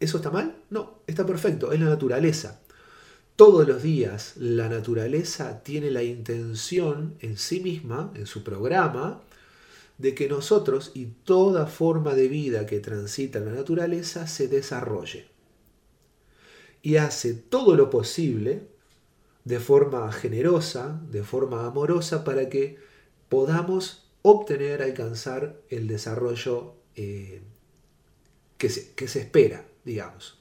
¿Eso 0.00 0.16
está 0.16 0.30
mal? 0.30 0.56
No, 0.68 0.98
está 1.06 1.24
perfecto, 1.24 1.70
es 1.72 1.78
la 1.78 1.86
naturaleza. 1.86 2.60
Todos 3.36 3.66
los 3.66 3.82
días 3.82 4.34
la 4.36 4.68
naturaleza 4.68 5.64
tiene 5.64 5.90
la 5.90 6.04
intención 6.04 7.16
en 7.20 7.36
sí 7.36 7.58
misma, 7.58 8.12
en 8.14 8.26
su 8.26 8.44
programa, 8.44 9.22
de 9.98 10.14
que 10.14 10.28
nosotros 10.28 10.92
y 10.94 11.06
toda 11.06 11.66
forma 11.66 12.14
de 12.14 12.28
vida 12.28 12.64
que 12.64 12.78
transita 12.78 13.40
la 13.40 13.50
naturaleza 13.50 14.28
se 14.28 14.46
desarrolle. 14.46 15.26
Y 16.80 16.96
hace 16.96 17.34
todo 17.34 17.74
lo 17.74 17.90
posible 17.90 18.68
de 19.44 19.58
forma 19.58 20.12
generosa, 20.12 21.00
de 21.10 21.24
forma 21.24 21.66
amorosa, 21.66 22.22
para 22.22 22.48
que 22.48 22.78
podamos 23.28 24.10
obtener, 24.22 24.80
alcanzar 24.80 25.60
el 25.70 25.88
desarrollo 25.88 26.74
eh, 26.94 27.42
que, 28.58 28.70
se, 28.70 28.92
que, 28.94 29.08
se, 29.08 29.20
espera, 29.20 29.66
digamos. 29.84 30.38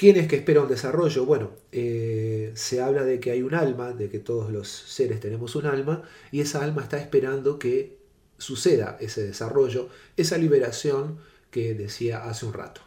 ¿Quién 0.00 0.16
es 0.16 0.28
que 0.28 0.36
espera 0.36 0.62
un 0.62 0.68
desarrollo? 0.68 1.26
Bueno, 1.26 1.50
eh, 1.72 2.52
se 2.54 2.80
habla 2.80 3.04
de 3.04 3.20
que 3.20 3.32
hay 3.32 3.42
un 3.42 3.52
alma, 3.52 3.92
de 3.92 4.08
que 4.08 4.18
todos 4.18 4.50
los 4.50 4.66
seres 4.66 5.20
tenemos 5.20 5.56
un 5.56 5.66
alma, 5.66 6.04
y 6.32 6.40
esa 6.40 6.64
alma 6.64 6.80
está 6.80 6.96
esperando 6.96 7.58
que 7.58 7.98
suceda 8.38 8.96
ese 8.98 9.22
desarrollo, 9.22 9.90
esa 10.16 10.38
liberación 10.38 11.18
que 11.50 11.74
decía 11.74 12.24
hace 12.24 12.46
un 12.46 12.54
rato. 12.54 12.80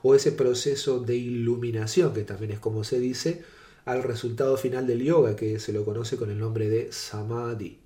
O 0.00 0.14
ese 0.14 0.32
proceso 0.32 0.98
de 0.98 1.16
iluminación, 1.16 2.14
que 2.14 2.24
también 2.24 2.52
es 2.52 2.58
como 2.58 2.84
se 2.84 2.98
dice, 2.98 3.44
al 3.84 4.02
resultado 4.02 4.56
final 4.56 4.86
del 4.86 5.02
yoga, 5.02 5.36
que 5.36 5.58
se 5.58 5.74
lo 5.74 5.84
conoce 5.84 6.16
con 6.16 6.30
el 6.30 6.38
nombre 6.38 6.70
de 6.70 6.90
samadhi. 6.90 7.80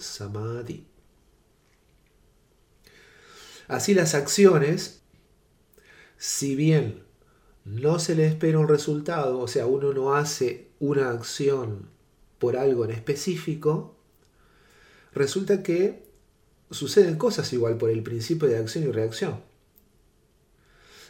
Samadhi. 0.00 0.84
Así 3.68 3.94
las 3.94 4.16
acciones, 4.16 5.02
si 6.18 6.56
bien 6.56 7.05
no 7.66 7.98
se 7.98 8.14
le 8.14 8.26
espera 8.26 8.60
un 8.60 8.68
resultado, 8.68 9.40
o 9.40 9.48
sea, 9.48 9.66
uno 9.66 9.92
no 9.92 10.14
hace 10.14 10.68
una 10.78 11.10
acción 11.10 11.88
por 12.38 12.56
algo 12.56 12.84
en 12.84 12.92
específico, 12.92 13.96
resulta 15.12 15.64
que 15.64 16.06
suceden 16.70 17.16
cosas 17.16 17.52
igual 17.52 17.76
por 17.76 17.90
el 17.90 18.04
principio 18.04 18.48
de 18.48 18.58
acción 18.58 18.84
y 18.84 18.92
reacción. 18.92 19.40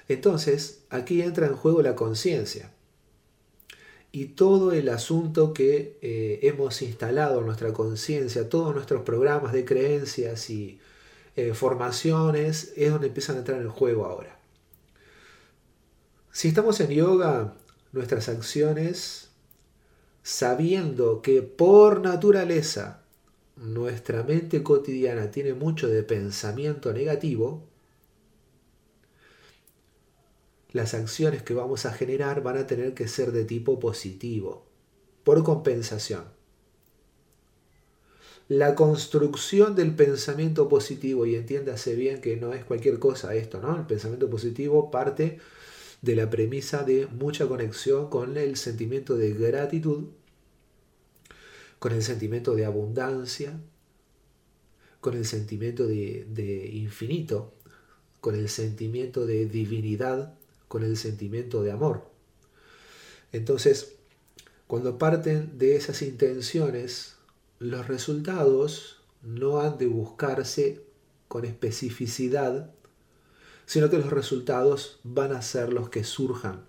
Entonces, 0.09 0.85
aquí 0.89 1.21
entra 1.21 1.47
en 1.47 1.57
juego 1.57 1.83
la 1.83 1.95
conciencia 1.95 2.73
y 4.11 4.27
todo 4.27 4.73
el 4.73 4.89
asunto 4.89 5.53
que 5.53 5.99
eh, 6.01 6.39
hemos 6.43 6.81
instalado 6.81 7.41
en 7.41 7.47
nuestra 7.47 7.75
conciencia, 7.75 8.49
todos 8.49 8.75
nuestros 8.75 9.03
programas 9.03 9.53
de 9.53 9.67
creencias 9.67 10.49
y 10.49 10.81
eh, 11.35 11.53
formaciones, 11.53 12.73
es 12.77 12.91
donde 12.91 13.09
empiezan 13.09 13.37
a 13.37 13.41
entrar 13.41 13.61
en 13.61 13.69
juego 13.69 14.07
ahora. 14.07 14.36
Si 16.37 16.49
estamos 16.49 16.79
en 16.81 16.91
yoga, 16.91 17.55
nuestras 17.93 18.29
acciones, 18.29 19.31
sabiendo 20.23 21.23
que 21.23 21.41
por 21.41 22.03
naturaleza 22.03 23.01
nuestra 23.57 24.23
mente 24.23 24.63
cotidiana 24.63 25.31
tiene 25.31 25.55
mucho 25.55 25.89
de 25.89 26.03
pensamiento 26.03 26.93
negativo, 26.93 27.65
las 30.73 30.93
acciones 30.93 31.43
que 31.43 31.55
vamos 31.55 31.87
a 31.87 31.95
generar 31.95 32.43
van 32.43 32.59
a 32.59 32.67
tener 32.67 32.93
que 32.93 33.09
ser 33.09 33.33
de 33.33 33.47
tipo 33.47 33.81
positivo. 33.81 34.67
por 35.25 35.43
compensación. 35.43 36.25
La 38.49 38.75
construcción 38.75 39.75
del 39.75 39.97
pensamiento 39.97 40.69
positivo, 40.69 41.25
y 41.25 41.35
entiéndase 41.35 41.95
bien 41.95 42.21
que 42.21 42.37
no 42.37 42.53
es 42.53 42.63
cualquier 42.67 42.99
cosa 42.99 43.35
esto, 43.35 43.59
¿no? 43.59 43.75
El 43.75 43.87
pensamiento 43.87 44.29
positivo 44.29 44.91
parte 44.91 45.39
de 46.03 46.17
la 46.17 46.31
premisa 46.31 46.83
de 46.85 47.07
mucha 47.07 47.47
conexión 47.47 48.09
con 48.11 48.37
el 48.37 48.57
sentimiento 48.57 49.17
de 49.17 49.33
gratitud, 49.33 50.05
con 51.79 51.93
el 51.93 52.03
sentimiento 52.03 52.55
de 52.55 52.65
abundancia, 52.65 53.61
con 55.01 55.15
el 55.15 55.25
sentimiento 55.25 55.87
de, 55.87 56.71
infinito, 56.73 57.55
con 58.21 58.35
el 58.35 58.49
sentimiento 58.49 59.27
de 59.27 59.47
divinidad, 59.47 60.35
con 60.69 60.83
el 60.83 60.97
sentimiento 60.97 61.63
de 61.63 61.71
amor. 61.71 62.11
Entonces, 63.33 63.95
cuando 64.67 64.99
parten 64.99 65.59
de 65.59 65.77
esas 65.77 66.03
intenciones, 66.03 67.17
los 67.59 67.87
resultados 67.87 69.01
no 69.23 69.61
han 69.61 69.79
de 69.79 69.87
buscarse 69.87 70.83
con 71.29 71.45
especificidad, 71.45 72.73
sino 73.67 73.91
que 73.91 73.99
los 73.99 74.11
resultados 74.11 75.01
van 75.05 75.33
a 75.33 75.43
ser 75.43 75.73
los 75.73 75.91
que 75.91 76.05
surjan. 76.05 76.65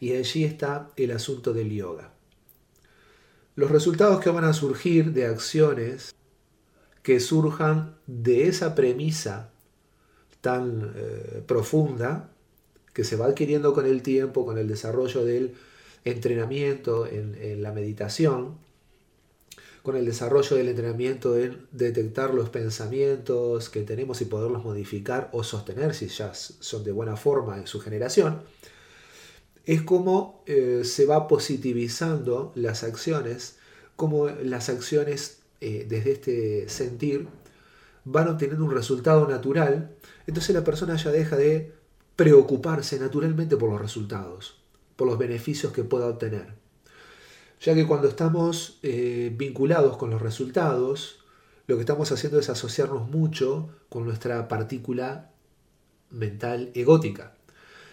Y 0.00 0.14
allí 0.14 0.44
está 0.44 0.90
el 0.96 1.12
asunto 1.12 1.52
del 1.52 1.70
yoga. 1.70 2.12
Los 3.54 3.70
resultados 3.70 4.20
que 4.20 4.30
van 4.30 4.44
a 4.44 4.52
surgir 4.52 5.12
de 5.12 5.26
acciones 5.26 6.14
que 7.02 7.20
surjan 7.20 7.94
de 8.06 8.48
esa 8.48 8.74
premisa 8.74 9.50
tan 10.40 10.92
eh, 10.96 11.42
profunda 11.46 12.30
que 12.92 13.04
se 13.04 13.16
va 13.16 13.26
adquiriendo 13.26 13.74
con 13.74 13.86
el 13.86 14.02
tiempo, 14.02 14.46
con 14.46 14.58
el 14.58 14.68
desarrollo 14.68 15.24
del 15.24 15.54
entrenamiento 16.04 17.06
en, 17.06 17.62
la 17.62 17.72
meditación, 17.72 18.58
con 19.84 19.96
el 19.96 20.06
desarrollo 20.06 20.56
del 20.56 20.70
entrenamiento 20.70 21.36
en 21.36 21.66
detectar 21.70 22.32
los 22.32 22.48
pensamientos 22.48 23.68
que 23.68 23.82
tenemos 23.82 24.22
y 24.22 24.24
poderlos 24.24 24.64
modificar 24.64 25.28
o 25.32 25.44
sostener 25.44 25.94
si 25.94 26.08
ya 26.08 26.32
son 26.32 26.84
de 26.84 26.90
buena 26.90 27.18
forma 27.18 27.58
en 27.58 27.66
su 27.66 27.80
generación, 27.80 28.40
es 29.66 29.82
como 29.82 30.42
eh, 30.46 30.80
se 30.84 31.04
va 31.04 31.28
positivizando 31.28 32.50
las 32.54 32.82
acciones, 32.82 33.58
como 33.94 34.30
las 34.30 34.70
acciones 34.70 35.40
eh, 35.60 35.84
desde 35.86 36.12
este 36.12 36.68
sentir 36.70 37.28
van 38.06 38.28
obteniendo 38.28 38.64
un 38.64 38.72
resultado 38.72 39.28
natural, 39.28 39.94
entonces 40.26 40.54
la 40.54 40.64
persona 40.64 40.96
ya 40.96 41.10
deja 41.10 41.36
de 41.36 41.74
preocuparse 42.16 42.98
naturalmente 42.98 43.58
por 43.58 43.70
los 43.70 43.82
resultados, 43.82 44.62
por 44.96 45.06
los 45.06 45.18
beneficios 45.18 45.74
que 45.74 45.84
pueda 45.84 46.06
obtener. 46.06 46.63
Ya 47.60 47.74
que 47.74 47.86
cuando 47.86 48.08
estamos 48.08 48.78
eh, 48.82 49.32
vinculados 49.34 49.96
con 49.96 50.10
los 50.10 50.20
resultados, 50.20 51.24
lo 51.66 51.76
que 51.76 51.80
estamos 51.80 52.12
haciendo 52.12 52.38
es 52.38 52.50
asociarnos 52.50 53.08
mucho 53.08 53.70
con 53.88 54.04
nuestra 54.04 54.48
partícula 54.48 55.30
mental 56.10 56.70
egótica. 56.74 57.34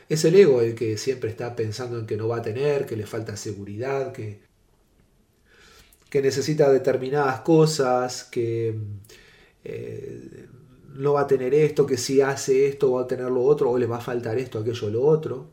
Es 0.10 0.26
el 0.26 0.36
ego 0.36 0.62
el 0.62 0.76
que 0.76 0.97
siempre 0.97 1.30
está 1.30 1.56
pensando 1.56 1.97
en 2.00 2.06
que 2.06 2.17
no 2.17 2.28
va 2.28 2.38
a 2.38 2.41
tener, 2.41 2.86
que 2.86 2.97
le 2.97 3.06
falta 3.06 3.38
seguridad, 3.38 4.12
que, 4.12 4.41
que 6.10 6.21
necesita 6.21 6.69
determinadas 6.69 7.41
cosas, 7.41 8.26
que 8.26 8.78
eh, 9.63 10.47
no 10.95 11.13
va 11.13 11.21
a 11.21 11.28
tener 11.28 11.54
esto, 11.54 11.86
que 11.86 11.97
si 11.97 12.19
hace 12.19 12.67
esto 12.67 12.91
va 12.91 13.04
a 13.04 13.08
tener 13.08 13.32
lo 13.32 13.43
otro, 13.43 13.71
o 13.71 13.78
le 13.78 13.86
va 13.86 13.97
a 13.97 14.02
faltar 14.02 14.38
esto, 14.38 14.60
aquello, 14.60 14.89
lo 14.89 15.04
otro. 15.04 15.52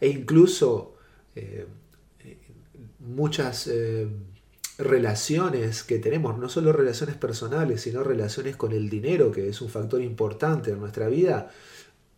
E 0.00 0.08
incluso 0.08 0.94
eh, 1.36 1.66
muchas 3.02 3.66
eh, 3.66 4.08
relaciones 4.78 5.82
que 5.82 5.98
tenemos, 5.98 6.38
no 6.38 6.48
solo 6.48 6.72
relaciones 6.72 7.16
personales, 7.16 7.82
sino 7.82 8.02
relaciones 8.02 8.56
con 8.56 8.72
el 8.72 8.88
dinero, 8.88 9.30
que 9.30 9.48
es 9.48 9.60
un 9.60 9.68
factor 9.68 10.00
importante 10.00 10.70
en 10.70 10.80
nuestra 10.80 11.08
vida, 11.08 11.50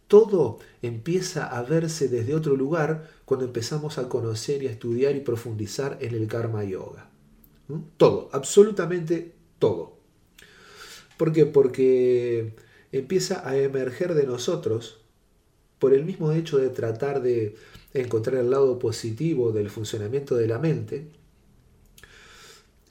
todo 0.07 0.59
empieza 0.83 1.47
a 1.47 1.63
verse 1.63 2.09
desde 2.09 2.35
otro 2.35 2.57
lugar 2.57 3.11
cuando 3.25 3.47
empezamos 3.47 3.99
a 3.99 4.09
conocer 4.09 4.63
y 4.63 4.69
a 4.69 4.71
estudiar 4.71 5.17
y 5.17 5.21
profundizar 5.21 5.99
en 6.01 6.15
el 6.15 6.27
karma 6.29 6.63
yoga. 6.65 7.11
Todo, 7.97 8.29
absolutamente 8.33 9.33
todo. 9.59 9.97
¿Por 11.17 11.33
qué? 11.33 11.47
Porque 11.47 12.55
empieza 12.93 13.49
a 13.49 13.57
emerger 13.57 14.15
de 14.15 14.27
nosotros 14.27 15.01
por 15.79 15.95
el 15.95 16.05
mismo 16.05 16.33
hecho 16.33 16.59
de 16.59 16.69
tratar 16.69 17.23
de 17.23 17.57
encontrar 17.95 18.37
el 18.37 18.51
lado 18.51 18.79
positivo 18.79 19.53
del 19.53 19.71
funcionamiento 19.71 20.35
de 20.35 20.49
la 20.49 20.59
mente, 20.59 21.07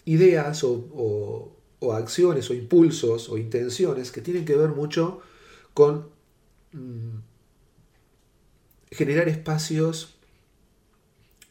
ideas 0.05 0.63
o, 0.63 1.51
acciones 1.91 2.49
o 2.49 2.53
impulsos 2.53 3.27
o 3.27 3.37
intenciones 3.37 4.11
que 4.11 4.21
tienen 4.21 4.45
que 4.45 4.55
ver 4.55 4.69
mucho 4.69 5.19
con 5.73 6.07
mm, 6.71 7.17
generar 8.91 9.27
espacios 9.27 10.15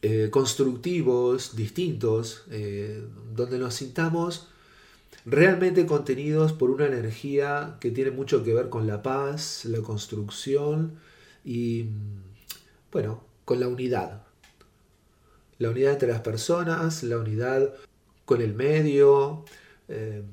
eh, 0.01 0.29
constructivos, 0.31 1.55
distintos, 1.55 2.43
eh, 2.49 3.05
donde 3.35 3.59
nos 3.59 3.75
sintamos 3.75 4.47
realmente 5.25 5.85
contenidos 5.85 6.51
por 6.51 6.71
una 6.71 6.87
energía 6.87 7.77
que 7.79 7.91
tiene 7.91 8.11
mucho 8.11 8.43
que 8.43 8.53
ver 8.53 8.69
con 8.69 8.87
la 8.87 9.03
paz, 9.03 9.65
la 9.65 9.81
construcción 9.81 10.95
y, 11.45 11.85
bueno, 12.91 13.32
con 13.45 13.59
la 13.59 13.67
unidad. 13.67 14.23
La 15.59 15.69
unidad 15.69 15.93
entre 15.93 16.09
las 16.09 16.21
personas, 16.21 17.03
la 17.03 17.17
unidad 17.17 17.73
con 18.25 18.41
el 18.41 18.53
medio, 18.53 19.45
eh, 19.87 20.23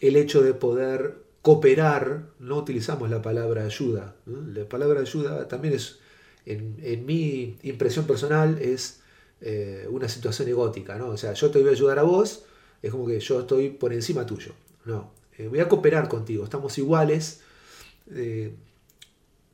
el 0.00 0.16
hecho 0.16 0.42
de 0.42 0.54
poder 0.54 1.22
cooperar, 1.42 2.30
no 2.38 2.58
utilizamos 2.58 3.10
la 3.10 3.20
palabra 3.20 3.64
ayuda. 3.64 4.16
La 4.26 4.68
palabra 4.68 5.00
ayuda 5.00 5.48
también 5.48 5.74
es, 5.74 5.98
en 6.46 7.06
mi 7.06 7.58
impresión 7.62 8.06
personal, 8.06 8.58
es 8.60 9.00
eh, 9.40 9.86
una 9.90 10.08
situación 10.08 10.48
egótica, 10.48 10.96
¿no? 10.96 11.08
O 11.08 11.16
sea, 11.16 11.32
yo 11.32 11.50
te 11.50 11.58
voy 11.58 11.68
a 11.68 11.72
ayudar 11.72 11.98
a 11.98 12.04
vos, 12.04 12.44
es 12.80 12.90
como 12.90 13.06
que 13.06 13.18
yo 13.18 13.40
estoy 13.40 13.70
por 13.70 13.92
encima 13.92 14.24
tuyo. 14.24 14.52
No, 14.84 15.12
eh, 15.36 15.48
voy 15.48 15.60
a 15.60 15.68
cooperar 15.68 16.08
contigo, 16.08 16.44
estamos 16.44 16.78
iguales, 16.78 17.40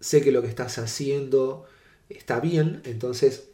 sé 0.00 0.22
que 0.22 0.32
lo 0.32 0.42
que 0.42 0.48
estás 0.48 0.78
haciendo 0.78 1.66
está 2.08 2.40
bien, 2.40 2.80
entonces 2.84 3.48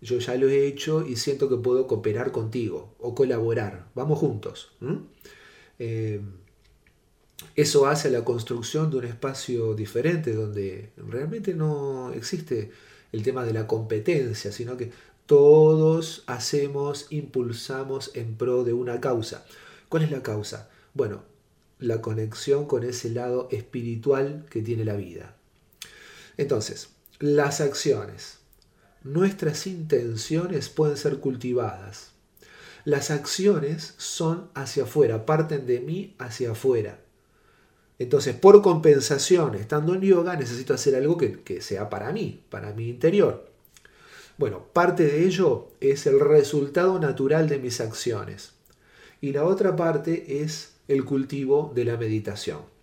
yo 0.00 0.18
ya 0.18 0.36
lo 0.36 0.48
he 0.48 0.66
hecho 0.66 1.06
y 1.06 1.16
siento 1.16 1.48
que 1.48 1.56
puedo 1.56 1.86
cooperar 1.86 2.32
contigo 2.32 2.94
o 2.98 3.14
colaborar, 3.14 3.88
vamos 3.94 4.18
juntos. 4.18 4.72
eso 7.54 7.86
hace 7.86 8.10
la 8.10 8.24
construcción 8.24 8.90
de 8.90 8.96
un 8.98 9.04
espacio 9.04 9.74
diferente 9.74 10.32
donde 10.32 10.90
realmente 10.96 11.54
no 11.54 12.12
existe 12.12 12.70
el 13.12 13.22
tema 13.22 13.44
de 13.44 13.52
la 13.52 13.66
competencia, 13.66 14.52
sino 14.52 14.76
que 14.76 14.90
todos 15.26 16.24
hacemos, 16.26 17.06
impulsamos 17.10 18.12
en 18.14 18.36
pro 18.36 18.64
de 18.64 18.72
una 18.72 19.00
causa. 19.00 19.44
¿Cuál 19.88 20.04
es 20.04 20.10
la 20.10 20.22
causa? 20.22 20.70
Bueno, 20.94 21.22
la 21.78 22.00
conexión 22.00 22.66
con 22.66 22.82
ese 22.82 23.10
lado 23.10 23.48
espiritual 23.50 24.46
que 24.50 24.62
tiene 24.62 24.84
la 24.84 24.96
vida. 24.96 25.36
Entonces, 26.36 26.90
las 27.18 27.60
acciones. 27.60 28.38
Nuestras 29.02 29.66
intenciones 29.66 30.68
pueden 30.68 30.96
ser 30.96 31.18
cultivadas. 31.18 32.12
Las 32.84 33.10
acciones 33.10 33.94
son 33.96 34.50
hacia 34.54 34.84
afuera, 34.84 35.26
parten 35.26 35.66
de 35.66 35.80
mí 35.80 36.14
hacia 36.18 36.52
afuera. 36.52 37.00
Entonces, 37.98 38.36
por 38.36 38.62
compensación, 38.62 39.56
estando 39.56 39.94
en 39.94 40.02
yoga, 40.02 40.36
necesito 40.36 40.74
hacer 40.74 40.94
algo 40.94 41.16
que, 41.16 41.40
que 41.40 41.60
sea 41.60 41.90
para 41.90 42.12
mí, 42.12 42.44
para 42.50 42.72
mi 42.72 42.88
interior. 42.88 43.50
Bueno, 44.36 44.66
parte 44.72 45.04
de 45.04 45.24
ello 45.24 45.72
es 45.80 46.06
el 46.06 46.20
resultado 46.20 47.00
natural 47.00 47.48
de 47.48 47.58
mis 47.58 47.80
acciones. 47.80 48.52
Y 49.20 49.32
la 49.32 49.44
otra 49.44 49.74
parte 49.74 50.42
es 50.42 50.74
el 50.86 51.04
cultivo 51.04 51.72
de 51.74 51.84
la 51.84 51.96
meditación. 51.96 52.77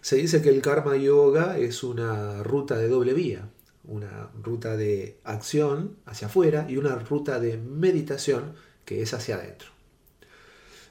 Se 0.00 0.16
dice 0.16 0.42
que 0.42 0.48
el 0.48 0.62
karma 0.62 0.96
yoga 0.96 1.58
es 1.58 1.82
una 1.82 2.42
ruta 2.42 2.76
de 2.76 2.88
doble 2.88 3.14
vía, 3.14 3.48
una 3.84 4.30
ruta 4.42 4.76
de 4.76 5.18
acción 5.24 5.96
hacia 6.06 6.28
afuera 6.28 6.66
y 6.68 6.76
una 6.76 6.96
ruta 6.96 7.38
de 7.40 7.56
meditación 7.58 8.54
que 8.84 9.02
es 9.02 9.12
hacia 9.14 9.36
adentro. 9.36 9.68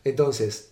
Entonces, 0.03 0.69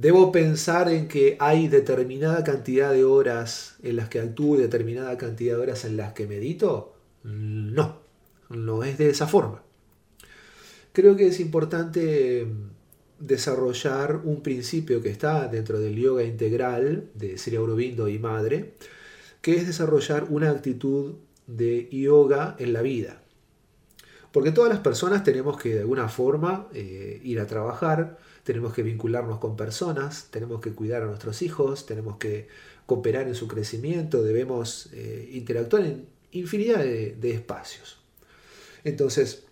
¿Debo 0.00 0.30
pensar 0.30 0.88
en 0.88 1.08
que 1.08 1.36
hay 1.40 1.66
determinada 1.66 2.44
cantidad 2.44 2.92
de 2.92 3.02
horas 3.02 3.74
en 3.82 3.96
las 3.96 4.08
que 4.08 4.20
actúo 4.20 4.54
y 4.54 4.60
determinada 4.60 5.18
cantidad 5.18 5.56
de 5.56 5.62
horas 5.62 5.84
en 5.84 5.96
las 5.96 6.12
que 6.12 6.28
medito? 6.28 6.94
No, 7.24 7.98
no 8.48 8.84
es 8.84 8.96
de 8.96 9.10
esa 9.10 9.26
forma. 9.26 9.64
Creo 10.92 11.16
que 11.16 11.26
es 11.26 11.40
importante 11.40 12.46
desarrollar 13.18 14.20
un 14.24 14.42
principio 14.42 15.02
que 15.02 15.10
está 15.10 15.48
dentro 15.48 15.80
del 15.80 15.96
yoga 15.96 16.24
integral 16.24 17.10
de 17.14 17.36
Sri 17.38 17.56
Aurobindo 17.56 18.08
y 18.08 18.18
Madre, 18.18 18.74
que 19.40 19.56
es 19.56 19.66
desarrollar 19.66 20.26
una 20.30 20.50
actitud 20.50 21.16
de 21.46 21.88
yoga 21.90 22.56
en 22.58 22.72
la 22.72 22.82
vida. 22.82 23.22
Porque 24.32 24.52
todas 24.52 24.70
las 24.70 24.80
personas 24.80 25.24
tenemos 25.24 25.56
que 25.56 25.74
de 25.74 25.80
alguna 25.80 26.08
forma 26.08 26.68
eh, 26.74 27.20
ir 27.24 27.40
a 27.40 27.46
trabajar, 27.46 28.18
tenemos 28.44 28.74
que 28.74 28.82
vincularnos 28.82 29.38
con 29.38 29.56
personas, 29.56 30.28
tenemos 30.30 30.60
que 30.60 30.72
cuidar 30.72 31.02
a 31.02 31.06
nuestros 31.06 31.42
hijos, 31.42 31.86
tenemos 31.86 32.18
que 32.18 32.48
cooperar 32.86 33.26
en 33.26 33.34
su 33.34 33.48
crecimiento, 33.48 34.22
debemos 34.22 34.90
eh, 34.92 35.30
interactuar 35.32 35.84
en 35.84 36.06
infinidad 36.32 36.78
de, 36.78 37.16
de 37.16 37.30
espacios. 37.32 37.98
Entonces, 38.84 39.44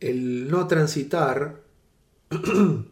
el 0.00 0.48
no 0.48 0.66
transitar 0.68 1.67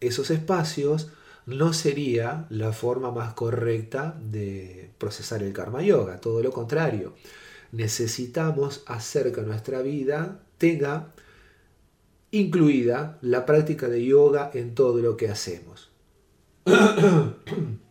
esos 0.00 0.30
espacios 0.30 1.10
no 1.46 1.72
sería 1.72 2.46
la 2.50 2.72
forma 2.72 3.10
más 3.10 3.34
correcta 3.34 4.16
de 4.20 4.90
procesar 4.98 5.42
el 5.42 5.52
karma 5.52 5.82
yoga, 5.82 6.20
todo 6.20 6.42
lo 6.42 6.52
contrario. 6.52 7.14
Necesitamos 7.72 8.82
hacer 8.86 9.32
que 9.32 9.42
nuestra 9.42 9.82
vida 9.82 10.42
tenga 10.58 11.08
incluida 12.30 13.18
la 13.22 13.44
práctica 13.44 13.88
de 13.88 14.04
yoga 14.04 14.50
en 14.54 14.74
todo 14.74 14.98
lo 14.98 15.16
que 15.16 15.28
hacemos. 15.28 15.90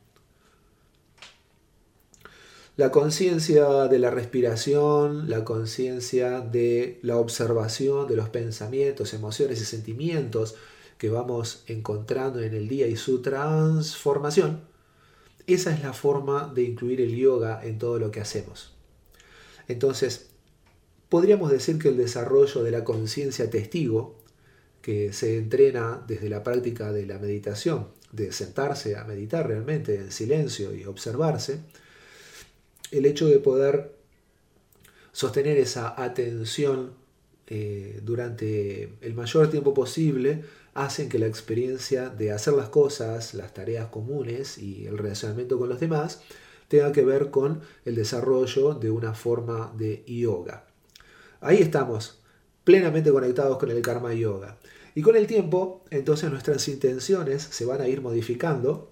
La 2.81 2.89
conciencia 2.89 3.87
de 3.87 3.99
la 3.99 4.09
respiración, 4.09 5.29
la 5.29 5.45
conciencia 5.45 6.41
de 6.41 6.97
la 7.03 7.17
observación 7.17 8.07
de 8.07 8.15
los 8.15 8.29
pensamientos, 8.29 9.13
emociones 9.13 9.61
y 9.61 9.65
sentimientos 9.65 10.55
que 10.97 11.11
vamos 11.11 11.63
encontrando 11.67 12.41
en 12.41 12.55
el 12.55 12.67
día 12.67 12.87
y 12.87 12.95
su 12.95 13.21
transformación, 13.21 14.61
esa 15.45 15.71
es 15.75 15.83
la 15.83 15.93
forma 15.93 16.51
de 16.55 16.63
incluir 16.63 17.01
el 17.01 17.15
yoga 17.15 17.63
en 17.63 17.77
todo 17.77 17.99
lo 17.99 18.09
que 18.09 18.19
hacemos. 18.19 18.73
Entonces, 19.67 20.31
podríamos 21.07 21.51
decir 21.51 21.77
que 21.77 21.89
el 21.89 21.97
desarrollo 21.97 22.63
de 22.63 22.71
la 22.71 22.83
conciencia 22.83 23.47
testigo, 23.51 24.15
que 24.81 25.13
se 25.13 25.37
entrena 25.37 26.03
desde 26.07 26.29
la 26.29 26.41
práctica 26.41 26.91
de 26.91 27.05
la 27.05 27.19
meditación, 27.19 27.89
de 28.11 28.31
sentarse 28.31 28.95
a 28.95 29.03
meditar 29.03 29.47
realmente 29.47 29.97
en 29.97 30.11
silencio 30.11 30.73
y 30.73 30.85
observarse, 30.85 31.59
el 32.91 33.05
hecho 33.05 33.27
de 33.27 33.39
poder 33.39 33.95
sostener 35.11 35.57
esa 35.57 36.01
atención 36.01 36.93
eh, 37.47 37.99
durante 38.03 38.93
el 39.01 39.13
mayor 39.13 39.49
tiempo 39.49 39.73
posible 39.73 40.43
hacen 40.73 41.09
que 41.09 41.19
la 41.19 41.27
experiencia 41.27 42.09
de 42.09 42.31
hacer 42.31 42.53
las 42.53 42.69
cosas, 42.69 43.33
las 43.33 43.53
tareas 43.53 43.87
comunes 43.87 44.57
y 44.57 44.85
el 44.85 44.97
relacionamiento 44.97 45.57
con 45.57 45.69
los 45.69 45.79
demás 45.79 46.21
tenga 46.67 46.93
que 46.93 47.03
ver 47.03 47.29
con 47.29 47.61
el 47.83 47.95
desarrollo 47.95 48.73
de 48.75 48.89
una 48.89 49.13
forma 49.13 49.73
de 49.77 50.03
yoga. 50.07 50.65
Ahí 51.41 51.57
estamos, 51.57 52.21
plenamente 52.63 53.11
conectados 53.11 53.57
con 53.57 53.71
el 53.71 53.81
karma 53.81 54.13
yoga. 54.13 54.57
Y 54.95 55.01
con 55.01 55.15
el 55.15 55.27
tiempo, 55.27 55.83
entonces 55.89 56.29
nuestras 56.29 56.67
intenciones 56.67 57.41
se 57.43 57.65
van 57.65 57.81
a 57.81 57.87
ir 57.87 58.01
modificando 58.01 58.90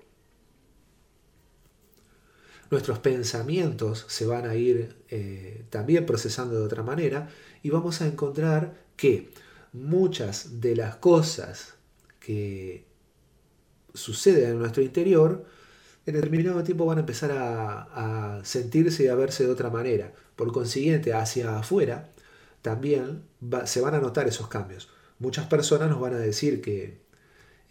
nuestros 2.72 3.00
pensamientos 3.00 4.06
se 4.08 4.26
van 4.26 4.48
a 4.48 4.56
ir 4.56 4.96
eh, 5.10 5.64
también 5.70 6.06
procesando 6.06 6.56
de 6.56 6.66
otra 6.66 6.84
manera 6.84 7.30
y 7.64 7.70
vamos 7.70 8.02
a 8.02 8.08
encontrar 8.08 8.76
que 8.96 9.32
muchas 9.74 10.62
de 10.62 10.76
las 10.76 10.96
cosas 10.98 11.76
que 12.20 12.86
suceden 13.94 14.52
en 14.52 14.60
nuestro 14.60 14.84
interior 14.84 15.46
en 16.06 16.14
determinado 16.16 16.64
tiempo 16.64 16.86
van 16.86 16.98
a 16.98 17.02
empezar 17.02 17.32
a, 17.32 18.40
sentirse 18.44 19.04
y 19.04 19.08
a 19.08 19.16
verse 19.16 19.46
de 19.46 19.52
otra 19.52 19.70
manera. 19.70 20.14
Por 20.36 20.52
consiguiente, 20.52 21.14
hacia 21.14 21.60
afuera 21.60 22.10
también 22.62 23.24
se 23.66 23.82
van 23.82 23.96
a 23.96 24.00
notar 24.00 24.28
esos 24.28 24.48
cambios. 24.48 24.90
Muchas 25.20 25.48
personas 25.48 25.90
nos 25.90 26.00
van 26.00 26.14
a 26.14 26.18
decir 26.18 26.62
que, 26.62 27.02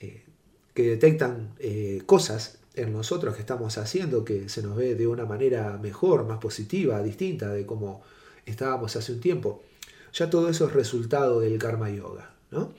eh, 0.00 0.24
que 0.74 0.82
detectan 0.82 1.54
eh, 1.58 2.02
cosas 2.06 2.57
en 2.78 2.92
nosotros 2.92 3.34
que 3.34 3.40
estamos 3.40 3.76
haciendo 3.78 4.24
que 4.24 4.48
se 4.48 4.62
nos 4.62 4.76
ve 4.76 4.94
de 4.94 5.06
una 5.06 5.24
manera 5.24 5.78
mejor, 5.82 6.24
más 6.24 6.38
positiva, 6.38 7.02
distinta 7.02 7.48
de 7.48 7.66
como 7.66 8.02
estábamos 8.46 8.94
hace 8.96 9.12
un 9.12 9.20
tiempo. 9.20 9.62
Ya 10.12 10.30
todo 10.30 10.48
eso 10.48 10.66
es 10.66 10.72
resultado 10.72 11.40
del 11.40 11.58
karma 11.58 11.90
yoga. 11.90 12.30
¿no? 12.50 12.72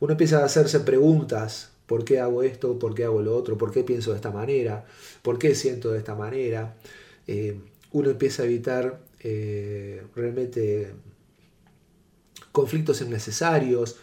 Uno 0.00 0.12
empieza 0.12 0.40
a 0.40 0.44
hacerse 0.44 0.80
preguntas, 0.80 1.70
¿por 1.86 2.04
qué 2.04 2.20
hago 2.20 2.42
esto? 2.42 2.78
¿Por 2.78 2.94
qué 2.94 3.04
hago 3.04 3.22
lo 3.22 3.36
otro? 3.36 3.56
¿Por 3.56 3.72
qué 3.72 3.84
pienso 3.84 4.10
de 4.10 4.16
esta 4.16 4.30
manera? 4.30 4.84
¿Por 5.22 5.38
qué 5.38 5.54
siento 5.54 5.92
de 5.92 5.98
esta 5.98 6.14
manera? 6.14 6.74
Eh, 7.26 7.58
uno 7.92 8.10
empieza 8.10 8.42
a 8.42 8.46
evitar 8.46 9.00
eh, 9.20 10.02
realmente 10.14 10.92
conflictos 12.52 13.00
innecesarios, 13.00 13.96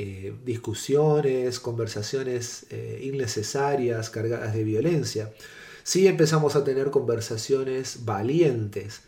eh, 0.00 0.32
discusiones, 0.44 1.58
conversaciones 1.58 2.66
eh, 2.70 3.00
innecesarias, 3.02 4.10
cargadas 4.10 4.54
de 4.54 4.62
violencia. 4.62 5.32
Si 5.82 6.06
empezamos 6.06 6.54
a 6.54 6.62
tener 6.62 6.92
conversaciones 6.92 8.04
valientes, 8.04 9.00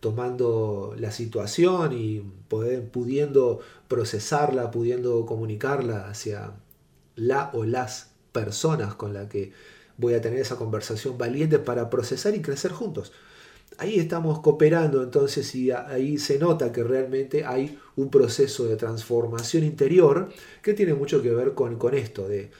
tomando 0.00 0.94
la 0.96 1.12
situación 1.12 1.92
y 1.92 2.20
pudiendo 2.48 3.60
procesarla, 3.88 4.70
pudiendo 4.70 5.26
comunicarla 5.26 6.08
hacia 6.08 6.52
la 7.14 7.50
o 7.52 7.64
las 7.64 8.12
personas 8.32 8.94
con 8.94 9.12
las 9.12 9.28
que 9.28 9.52
voy 9.98 10.14
a 10.14 10.22
tener 10.22 10.38
esa 10.38 10.56
conversación 10.56 11.18
valiente 11.18 11.58
para 11.58 11.90
procesar 11.90 12.34
y 12.34 12.40
crecer 12.40 12.72
juntos 12.72 13.12
ahí 13.76 13.98
estamos 13.98 14.40
cooperando 14.40 15.02
entonces 15.02 15.54
y 15.54 15.70
ahí 15.70 16.18
se 16.18 16.38
nota 16.38 16.72
que 16.72 16.82
realmente 16.82 17.44
hay 17.44 17.78
un 17.96 18.10
proceso 18.10 18.66
de 18.66 18.76
transformación 18.76 19.64
interior 19.64 20.30
que 20.62 20.74
tiene 20.74 20.94
mucho 20.94 21.22
que 21.22 21.30
ver 21.30 21.54
con, 21.54 21.76
con 21.76 21.94
esto 21.94 22.26
de 22.26 22.50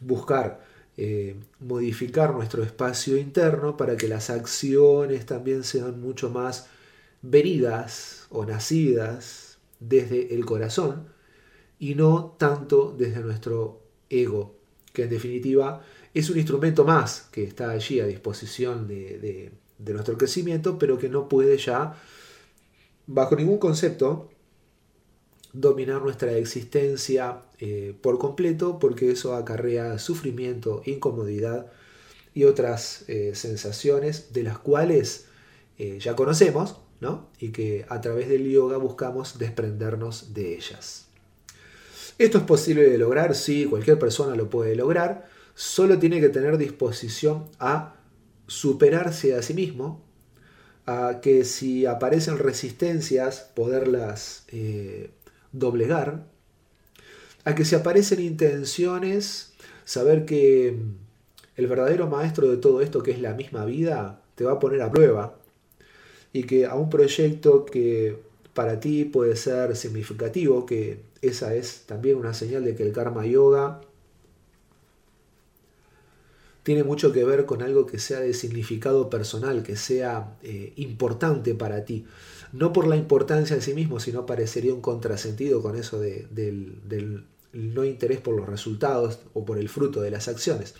buscar 0.00 0.64
eh, 0.96 1.34
modificar 1.60 2.34
nuestro 2.34 2.62
espacio 2.62 3.16
interno 3.16 3.76
para 3.76 3.96
que 3.96 4.06
las 4.06 4.30
acciones 4.30 5.26
también 5.26 5.64
sean 5.64 6.00
mucho 6.00 6.30
más 6.30 6.68
venidas 7.20 8.26
o 8.30 8.44
nacidas 8.44 9.58
desde 9.80 10.34
el 10.34 10.44
corazón 10.44 11.08
y 11.80 11.96
no 11.96 12.36
tanto 12.38 12.94
desde 12.96 13.20
nuestro 13.20 13.82
ego, 14.08 14.56
que 14.92 15.04
en 15.04 15.10
definitiva 15.10 15.82
es 16.14 16.30
un 16.30 16.38
instrumento 16.38 16.84
más 16.84 17.28
que 17.32 17.42
está 17.42 17.70
allí 17.70 17.98
a 17.98 18.06
disposición 18.06 18.86
de 18.86 19.18
de 19.18 19.63
nuestro 19.78 20.16
crecimiento, 20.16 20.78
pero 20.78 20.98
que 20.98 21.08
no 21.08 21.28
puede 21.28 21.58
ya, 21.58 21.94
bajo 23.06 23.36
ningún 23.36 23.58
concepto, 23.58 24.30
dominar 25.52 26.02
nuestra 26.02 26.32
existencia 26.32 27.42
eh, 27.58 27.94
por 28.00 28.18
completo, 28.18 28.78
porque 28.78 29.10
eso 29.10 29.34
acarrea 29.34 29.98
sufrimiento, 29.98 30.82
incomodidad 30.84 31.70
y 32.34 32.44
otras 32.44 33.04
eh, 33.08 33.32
sensaciones 33.34 34.32
de 34.32 34.42
las 34.42 34.58
cuales 34.58 35.26
eh, 35.78 35.98
ya 36.00 36.16
conocemos, 36.16 36.80
¿no? 37.00 37.28
Y 37.38 37.50
que 37.50 37.86
a 37.88 38.00
través 38.00 38.28
del 38.28 38.50
yoga 38.50 38.76
buscamos 38.76 39.38
desprendernos 39.38 40.34
de 40.34 40.56
ellas. 40.56 41.06
Esto 42.18 42.38
es 42.38 42.44
posible 42.44 42.88
de 42.88 42.98
lograr, 42.98 43.34
sí, 43.34 43.66
cualquier 43.66 43.98
persona 43.98 44.34
lo 44.34 44.50
puede 44.50 44.74
lograr, 44.74 45.28
solo 45.54 45.98
tiene 45.98 46.20
que 46.20 46.28
tener 46.28 46.58
disposición 46.58 47.44
a 47.58 47.96
superarse 48.46 49.34
a 49.34 49.42
sí 49.42 49.54
mismo, 49.54 50.02
a 50.86 51.20
que 51.22 51.44
si 51.44 51.86
aparecen 51.86 52.38
resistencias 52.38 53.50
poderlas 53.54 54.44
eh, 54.48 55.10
doblegar, 55.52 56.26
a 57.44 57.54
que 57.54 57.64
si 57.64 57.74
aparecen 57.74 58.20
intenciones, 58.20 59.52
saber 59.84 60.24
que 60.24 60.78
el 61.56 61.66
verdadero 61.66 62.08
maestro 62.08 62.48
de 62.48 62.56
todo 62.56 62.80
esto, 62.80 63.02
que 63.02 63.12
es 63.12 63.20
la 63.20 63.34
misma 63.34 63.64
vida, 63.64 64.22
te 64.34 64.44
va 64.44 64.52
a 64.52 64.58
poner 64.58 64.82
a 64.82 64.90
prueba 64.90 65.36
y 66.32 66.44
que 66.44 66.66
a 66.66 66.74
un 66.74 66.90
proyecto 66.90 67.64
que 67.64 68.18
para 68.54 68.80
ti 68.80 69.04
puede 69.04 69.36
ser 69.36 69.76
significativo, 69.76 70.66
que 70.66 71.00
esa 71.22 71.54
es 71.54 71.82
también 71.86 72.16
una 72.16 72.34
señal 72.34 72.64
de 72.64 72.74
que 72.74 72.82
el 72.82 72.92
karma 72.92 73.26
yoga 73.26 73.80
tiene 76.64 76.82
mucho 76.82 77.12
que 77.12 77.24
ver 77.24 77.44
con 77.44 77.62
algo 77.62 77.84
que 77.84 77.98
sea 77.98 78.20
de 78.20 78.32
significado 78.32 79.10
personal, 79.10 79.62
que 79.62 79.76
sea 79.76 80.38
eh, 80.42 80.72
importante 80.76 81.54
para 81.54 81.84
ti. 81.84 82.06
No 82.52 82.72
por 82.72 82.86
la 82.86 82.96
importancia 82.96 83.54
en 83.54 83.60
sí 83.60 83.74
mismo, 83.74 84.00
sino 84.00 84.24
parecería 84.24 84.72
un 84.72 84.80
contrasentido 84.80 85.60
con 85.60 85.76
eso 85.76 86.00
del, 86.00 87.26
no 87.52 87.84
interés 87.84 88.20
por 88.20 88.34
los 88.34 88.48
resultados 88.48 89.20
o 89.34 89.44
por 89.44 89.58
el 89.58 89.68
fruto 89.68 90.00
de 90.00 90.10
las 90.10 90.26
acciones. 90.26 90.74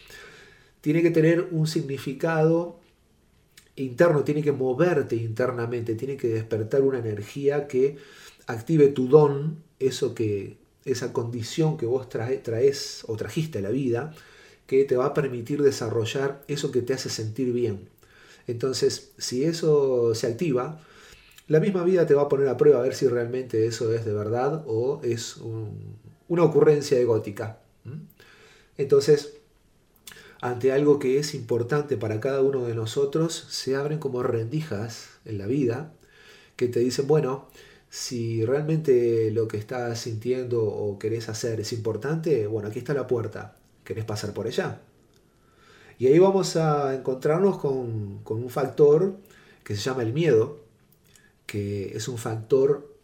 Tiene 0.80 1.02
que 1.02 1.10
tener 1.10 1.48
un 1.50 1.66
significado 1.66 2.80
interno, 3.76 4.24
tiene 4.24 4.42
que 4.42 4.52
moverte 4.52 5.16
internamente, 5.16 5.96
tiene 5.96 6.16
que 6.16 6.28
despertar 6.28 6.80
una 6.80 6.98
energía 6.98 7.68
que 7.68 7.98
active 8.46 8.88
tu 8.88 9.08
don, 9.08 9.62
eso 9.78 10.14
que, 10.14 10.56
esa 10.86 11.12
condición 11.12 11.76
que 11.76 11.84
vos 11.84 12.08
traes 12.08 13.04
o 13.06 13.16
trajiste 13.16 13.58
a 13.58 13.62
la 13.62 13.70
vida, 13.70 14.14
que 14.66 14.84
te 14.84 14.96
va 14.96 15.06
a 15.06 15.14
permitir 15.14 15.62
desarrollar 15.62 16.42
eso 16.48 16.70
que 16.70 16.82
te 16.82 16.94
hace 16.94 17.08
sentir 17.08 17.52
bien. 17.52 17.88
Entonces, 18.46 19.12
si 19.18 19.44
eso 19.44 20.14
se 20.14 20.26
activa, 20.26 20.80
la 21.48 21.60
misma 21.60 21.84
vida 21.84 22.06
te 22.06 22.14
va 22.14 22.22
a 22.22 22.28
poner 22.28 22.48
a 22.48 22.56
prueba 22.56 22.78
a 22.78 22.82
ver 22.82 22.94
si 22.94 23.06
realmente 23.06 23.66
eso 23.66 23.92
es 23.92 24.04
de 24.04 24.12
verdad 24.12 24.64
o 24.66 25.00
es 25.02 25.36
una 26.28 26.42
ocurrencia 26.42 26.98
egótica. 26.98 27.60
Entonces, 28.76 29.34
ante 30.40 30.72
algo 30.72 30.98
que 30.98 31.18
es 31.18 31.34
importante 31.34 31.96
para 31.96 32.20
cada 32.20 32.42
uno 32.42 32.64
de 32.64 32.74
nosotros, 32.74 33.46
se 33.50 33.76
abren 33.76 33.98
como 33.98 34.22
rendijas 34.22 35.10
en 35.24 35.38
la 35.38 35.46
vida 35.46 35.92
que 36.56 36.68
te 36.68 36.80
dicen, 36.80 37.06
bueno, 37.06 37.48
si 37.88 38.44
realmente 38.44 39.30
lo 39.30 39.48
que 39.48 39.56
estás 39.56 40.00
sintiendo 40.00 40.64
o 40.64 40.98
querés 40.98 41.28
hacer 41.28 41.60
es 41.60 41.72
importante, 41.72 42.46
bueno, 42.46 42.68
aquí 42.68 42.78
está 42.80 42.94
la 42.94 43.06
puerta, 43.06 43.56
¿querés 43.84 44.04
pasar 44.04 44.32
por 44.32 44.46
ella? 44.46 44.80
Y 45.98 46.06
ahí 46.08 46.18
vamos 46.18 46.56
a 46.56 46.94
encontrarnos 46.94 47.58
con, 47.58 48.22
con 48.24 48.42
un 48.42 48.50
factor 48.50 49.16
que 49.62 49.76
se 49.76 49.82
llama 49.82 50.02
el 50.02 50.12
miedo, 50.12 50.60
que 51.46 51.96
es 51.96 52.08
un 52.08 52.18
factor 52.18 52.94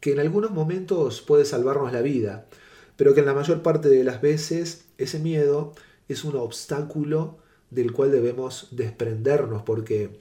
que 0.00 0.12
en 0.12 0.20
algunos 0.20 0.50
momentos 0.50 1.20
puede 1.20 1.44
salvarnos 1.44 1.92
la 1.92 2.02
vida, 2.02 2.46
pero 2.96 3.14
que 3.14 3.20
en 3.20 3.26
la 3.26 3.34
mayor 3.34 3.62
parte 3.62 3.88
de 3.88 4.02
las 4.02 4.20
veces 4.20 4.86
ese 4.98 5.18
miedo 5.18 5.74
es 6.08 6.24
un 6.24 6.36
obstáculo 6.36 7.38
del 7.70 7.92
cual 7.92 8.10
debemos 8.10 8.68
desprendernos, 8.72 9.62
porque 9.62 10.20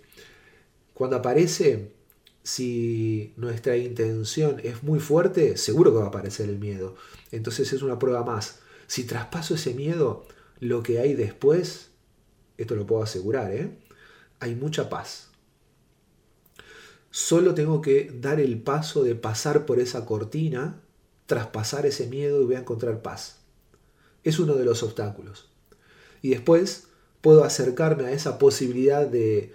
cuando 0.93 1.17
aparece, 1.17 1.93
si 2.43 3.33
nuestra 3.37 3.77
intención 3.77 4.59
es 4.63 4.83
muy 4.83 4.99
fuerte, 4.99 5.57
seguro 5.57 5.91
que 5.91 5.99
va 5.99 6.05
a 6.05 6.09
aparecer 6.09 6.49
el 6.49 6.59
miedo. 6.59 6.95
Entonces 7.31 7.71
es 7.73 7.81
una 7.81 7.99
prueba 7.99 8.23
más. 8.23 8.58
Si 8.89 9.03
traspaso 9.03 9.53
ese 9.53 9.75
miedo, 9.75 10.25
lo 10.59 10.81
que 10.81 10.97
hay 10.97 11.13
después, 11.13 11.91
esto 12.57 12.75
lo 12.75 12.87
puedo 12.87 13.03
asegurar, 13.03 13.51
¿eh? 13.53 13.77
hay 14.39 14.55
mucha 14.55 14.89
paz. 14.89 15.29
Solo 17.11 17.53
tengo 17.53 17.83
que 17.83 18.11
dar 18.11 18.39
el 18.39 18.59
paso 18.63 19.03
de 19.03 19.13
pasar 19.13 19.67
por 19.67 19.79
esa 19.79 20.07
cortina, 20.07 20.81
traspasar 21.27 21.85
ese 21.85 22.07
miedo 22.07 22.41
y 22.41 22.45
voy 22.45 22.55
a 22.55 22.61
encontrar 22.61 23.03
paz. 23.03 23.41
Es 24.23 24.39
uno 24.39 24.55
de 24.55 24.65
los 24.65 24.81
obstáculos. 24.81 25.51
Y 26.23 26.29
después 26.29 26.87
puedo 27.21 27.43
acercarme 27.43 28.05
a 28.05 28.11
esa 28.11 28.39
posibilidad 28.39 29.05
de, 29.05 29.53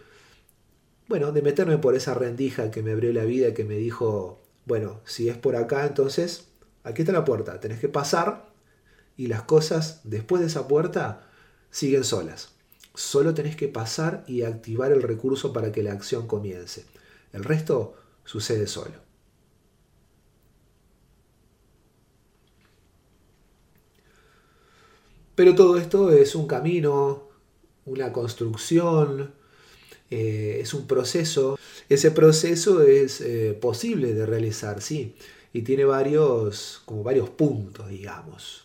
bueno, 1.08 1.32
de 1.32 1.42
meterme 1.42 1.78
por 1.78 1.96
esa 1.96 2.14
rendija 2.14 2.70
que 2.70 2.84
me 2.84 2.92
abrió 2.92 3.12
la 3.12 3.24
vida, 3.24 3.52
que 3.52 3.64
me 3.64 3.78
dijo, 3.78 4.44
bueno, 4.64 5.00
si 5.04 5.28
es 5.28 5.36
por 5.36 5.56
acá, 5.56 5.86
entonces 5.86 6.50
aquí 6.84 7.02
está 7.02 7.12
la 7.12 7.24
puerta, 7.24 7.58
tenés 7.58 7.80
que 7.80 7.88
pasar 7.88 8.53
y 9.16 9.26
las 9.28 9.42
cosas 9.42 10.00
después 10.04 10.40
de 10.40 10.48
esa 10.48 10.68
puerta 10.68 11.28
siguen 11.70 12.04
solas. 12.04 12.50
Solo 12.94 13.34
tenés 13.34 13.56
que 13.56 13.68
pasar 13.68 14.24
y 14.26 14.42
activar 14.42 14.92
el 14.92 15.02
recurso 15.02 15.52
para 15.52 15.72
que 15.72 15.82
la 15.82 15.92
acción 15.92 16.26
comience. 16.26 16.84
El 17.32 17.44
resto 17.44 17.96
sucede 18.24 18.66
solo. 18.66 19.04
Pero 25.34 25.54
todo 25.54 25.78
esto 25.78 26.12
es 26.12 26.36
un 26.36 26.46
camino, 26.46 27.28
una 27.86 28.12
construcción, 28.12 29.34
eh, 30.10 30.58
es 30.60 30.74
un 30.74 30.86
proceso. 30.86 31.58
Ese 31.88 32.12
proceso 32.12 32.82
es 32.82 33.20
eh, 33.20 33.58
posible 33.60 34.14
de 34.14 34.26
realizar, 34.26 34.80
sí, 34.80 35.16
y 35.52 35.62
tiene 35.62 35.84
varios, 35.84 36.82
como 36.84 37.02
varios 37.02 37.30
puntos, 37.30 37.88
digamos. 37.88 38.63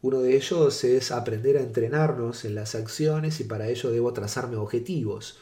Uno 0.00 0.20
de 0.20 0.36
ellos 0.36 0.84
es 0.84 1.10
aprender 1.10 1.56
a 1.56 1.60
entrenarnos 1.60 2.44
en 2.44 2.54
las 2.54 2.74
acciones 2.76 3.40
y 3.40 3.44
para 3.44 3.68
ello 3.68 3.90
debo 3.90 4.12
trazarme 4.12 4.56
objetivos. 4.56 5.38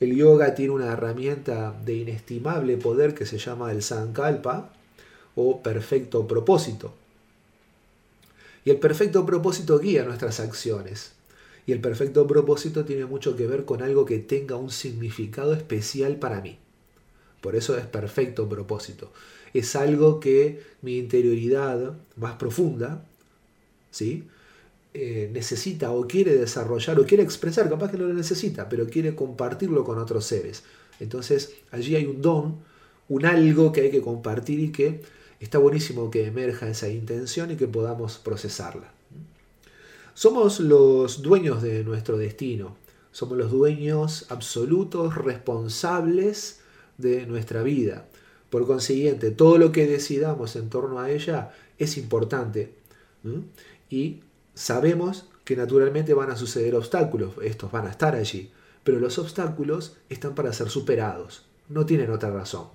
El 0.00 0.16
yoga 0.16 0.54
tiene 0.54 0.72
una 0.72 0.92
herramienta 0.92 1.78
de 1.84 1.94
inestimable 1.96 2.78
poder 2.78 3.14
que 3.14 3.26
se 3.26 3.36
llama 3.36 3.72
el 3.72 3.82
sankalpa 3.82 4.72
o 5.34 5.62
perfecto 5.62 6.26
propósito. 6.26 6.94
Y 8.64 8.70
el 8.70 8.78
perfecto 8.78 9.26
propósito 9.26 9.78
guía 9.78 10.04
nuestras 10.04 10.40
acciones. 10.40 11.12
Y 11.66 11.72
el 11.72 11.82
perfecto 11.82 12.26
propósito 12.26 12.86
tiene 12.86 13.04
mucho 13.04 13.36
que 13.36 13.46
ver 13.46 13.66
con 13.66 13.82
algo 13.82 14.06
que 14.06 14.18
tenga 14.18 14.56
un 14.56 14.70
significado 14.70 15.52
especial 15.52 16.16
para 16.16 16.40
mí. 16.40 16.58
Por 17.42 17.54
eso 17.54 17.76
es 17.76 17.84
perfecto 17.84 18.48
propósito. 18.48 19.12
Es 19.52 19.76
algo 19.76 20.20
que 20.20 20.62
mi 20.80 20.96
interioridad 20.98 21.94
más 22.16 22.34
profunda, 22.34 23.04
¿sí? 23.90 24.24
Eh, 24.92 25.30
necesita 25.32 25.92
o 25.92 26.08
quiere 26.08 26.34
desarrollar 26.34 26.98
o 26.98 27.06
quiere 27.06 27.22
expresar, 27.22 27.68
capaz 27.68 27.92
que 27.92 27.98
no 27.98 28.08
lo 28.08 28.14
necesita, 28.14 28.68
pero 28.68 28.88
quiere 28.88 29.14
compartirlo 29.14 29.84
con 29.84 29.98
otros 29.98 30.24
seres. 30.24 30.64
Entonces 30.98 31.54
allí 31.70 31.94
hay 31.94 32.06
un 32.06 32.20
don, 32.20 32.56
un 33.08 33.24
algo 33.24 33.72
que 33.72 33.82
hay 33.82 33.90
que 33.90 34.00
compartir 34.00 34.58
y 34.58 34.72
que 34.72 35.02
está 35.38 35.58
buenísimo 35.58 36.10
que 36.10 36.26
emerja 36.26 36.68
esa 36.68 36.88
intención 36.88 37.50
y 37.50 37.56
que 37.56 37.68
podamos 37.68 38.18
procesarla. 38.18 38.92
Somos 40.14 40.60
los 40.60 41.22
dueños 41.22 41.62
de 41.62 41.84
nuestro 41.84 42.18
destino, 42.18 42.76
somos 43.12 43.38
los 43.38 43.50
dueños 43.50 44.26
absolutos, 44.28 45.14
responsables 45.14 46.60
de 46.98 47.26
nuestra 47.26 47.62
vida. 47.62 48.06
Por 48.50 48.66
consiguiente, 48.66 49.30
todo 49.30 49.56
lo 49.56 49.72
que 49.72 49.86
decidamos 49.86 50.56
en 50.56 50.68
torno 50.68 50.98
a 50.98 51.10
ella 51.10 51.52
es 51.78 51.96
importante. 51.96 52.74
Y 53.90 54.20
Sabemos 54.60 55.24
que 55.44 55.56
naturalmente 55.56 56.12
van 56.12 56.30
a 56.30 56.36
suceder 56.36 56.74
obstáculos, 56.74 57.32
estos 57.42 57.72
van 57.72 57.86
a 57.86 57.90
estar 57.90 58.14
allí, 58.14 58.50
pero 58.84 59.00
los 59.00 59.18
obstáculos 59.18 59.96
están 60.10 60.34
para 60.34 60.52
ser 60.52 60.68
superados, 60.68 61.46
no 61.70 61.86
tienen 61.86 62.10
otra 62.10 62.30
razón. 62.30 62.66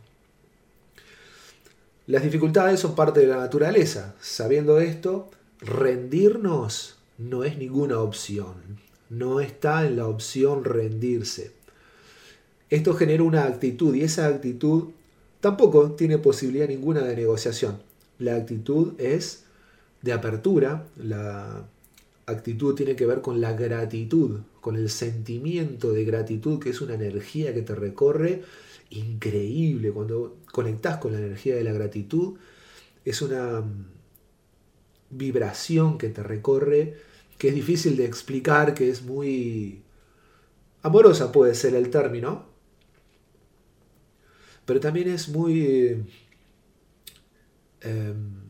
Las 2.08 2.24
dificultades 2.24 2.80
son 2.80 2.96
parte 2.96 3.20
de 3.20 3.28
la 3.28 3.38
naturaleza. 3.38 4.16
Sabiendo 4.20 4.80
esto, 4.80 5.30
rendirnos 5.60 6.98
no 7.20 7.44
es 7.44 7.58
ninguna 7.58 8.00
opción. 8.00 8.56
No 9.12 9.40
está 9.40 9.86
en 9.86 9.98
la 9.98 10.08
opción 10.08 10.64
rendirse. 10.64 11.52
Esto 12.72 12.96
genera 12.96 13.22
una 13.22 13.46
actitud 13.46 13.94
y 13.94 14.02
esa 14.02 14.26
actitud 14.26 14.90
tampoco 15.40 15.92
tiene 15.92 16.18
posibilidad 16.18 16.68
ninguna 16.68 17.02
de 17.02 17.16
negociación. 17.16 17.80
La 18.18 18.36
actitud 18.36 19.00
es 19.00 19.45
de 20.06 20.14
apertura, 20.14 20.88
la 20.98 21.68
actitud 22.28 22.76
tiene 22.76 22.96
que 22.96 23.08
ver 23.08 23.22
con 23.22 23.42
la 23.42 23.54
gratitud, 23.54 24.42
con 24.62 24.76
el 24.76 24.92
sentimiento 24.92 25.94
de 25.94 26.06
gratitud, 26.06 26.60
que 26.60 26.70
es 26.70 26.80
una 26.80 26.94
energía 26.94 27.56
que 27.56 27.64
te 27.64 27.74
recorre 27.74 28.44
increíble. 28.92 29.92
Cuando 29.92 30.38
conectas 30.52 30.98
con 30.98 31.14
la 31.14 31.18
energía 31.18 31.56
de 31.56 31.64
la 31.64 31.74
gratitud, 31.74 32.36
es 33.04 33.24
una 33.24 33.64
vibración 35.10 35.98
que 35.98 36.10
te 36.10 36.22
recorre, 36.22 36.98
que 37.40 37.48
es 37.48 37.56
difícil 37.56 37.98
de 37.98 38.06
explicar, 38.06 38.76
que 38.76 38.92
es 38.92 39.02
muy 39.02 39.82
amorosa 40.84 41.32
puede 41.32 41.56
ser 41.56 41.74
el 41.74 41.90
término, 41.90 42.46
pero 44.68 44.80
también 44.80 45.10
es 45.10 45.30
muy 45.30 46.06
em, 47.82 48.45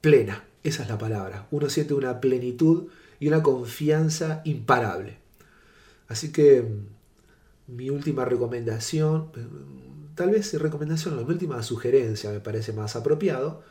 plena 0.00 0.44
esa 0.62 0.82
es 0.82 0.88
la 0.88 0.98
palabra. 0.98 1.46
Uno 1.50 1.70
siente 1.70 1.94
una 1.94 2.20
plenitud 2.20 2.88
y 3.18 3.28
una 3.28 3.42
confianza 3.42 4.42
imparable. 4.44 5.18
Así 6.08 6.32
que 6.32 6.62
mm, 6.62 7.76
mi 7.76 7.90
última 7.90 8.24
recomendación, 8.24 9.30
mm, 9.34 10.14
tal 10.16 10.30
vez 10.30 10.52
recomendación, 10.60 11.16
la 11.16 11.22
última 11.22 11.62
sugerencia 11.62 12.30
me 12.30 12.40
parece 12.40 12.72
más 12.72 12.96
apropiado, 12.96 13.62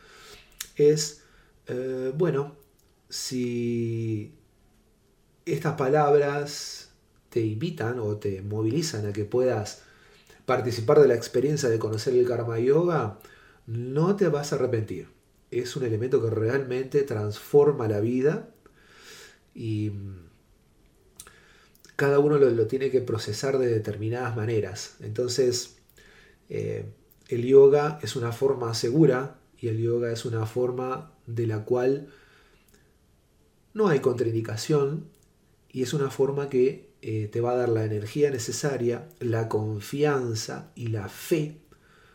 es, 0.76 1.24
eh, 1.68 2.14
bueno, 2.18 2.56
si 3.10 4.34
estas 5.46 5.76
palabras 5.76 6.92
te 7.30 7.42
invitan 7.42 8.00
o 8.00 8.18
te 8.18 8.42
movilizan 8.42 9.06
a 9.08 9.14
que 9.14 9.26
puedas 9.26 9.84
participar 10.46 11.00
de 11.00 11.08
la 11.08 11.16
experiencia 11.16 11.70
de 11.70 11.80
conocer 11.80 12.16
el 12.16 12.28
Karma 12.28 12.60
Yoga, 12.60 13.20
no 13.68 14.16
te 14.16 14.30
vas 14.30 14.52
a 14.54 14.56
arrepentir 14.56 15.19
es 15.52 15.76
un 15.76 15.84
elemento 15.84 16.22
que 16.22 16.30
realmente 16.30 17.04
transforma 17.04 17.88
la 17.88 18.00
vida 18.00 18.50
y 19.56 19.92
cada 21.96 22.20
uno 22.20 22.38
lo, 22.38 22.68
tiene 22.68 22.92
que 22.92 23.02
procesar 23.02 23.58
de 23.58 23.68
determinadas 23.68 24.36
maneras. 24.36 24.96
Entonces, 25.02 25.78
eh, 26.50 26.86
el 27.28 27.46
yoga 27.46 28.00
es 28.02 28.16
una 28.16 28.32
forma 28.32 28.74
segura 28.74 29.40
y 29.60 29.68
el 29.68 29.80
yoga 29.80 30.12
es 30.12 30.26
una 30.26 30.46
forma 30.46 31.14
de 31.26 31.46
la 31.48 31.66
cual 31.66 32.08
no 33.74 33.88
hay 33.88 34.00
contraindicación 34.00 35.10
y 35.72 35.84
es 35.84 35.94
una 35.94 36.10
forma 36.10 36.50
que 36.50 36.90
eh, 37.02 37.30
te 37.32 37.42
va 37.42 37.52
a 37.52 37.56
dar 37.56 37.70
la 37.70 37.86
energía 37.86 38.32
necesaria, 38.32 39.10
la 39.20 39.48
confianza 39.48 40.72
y 40.76 40.88
la 40.88 41.08
fe 41.10 41.58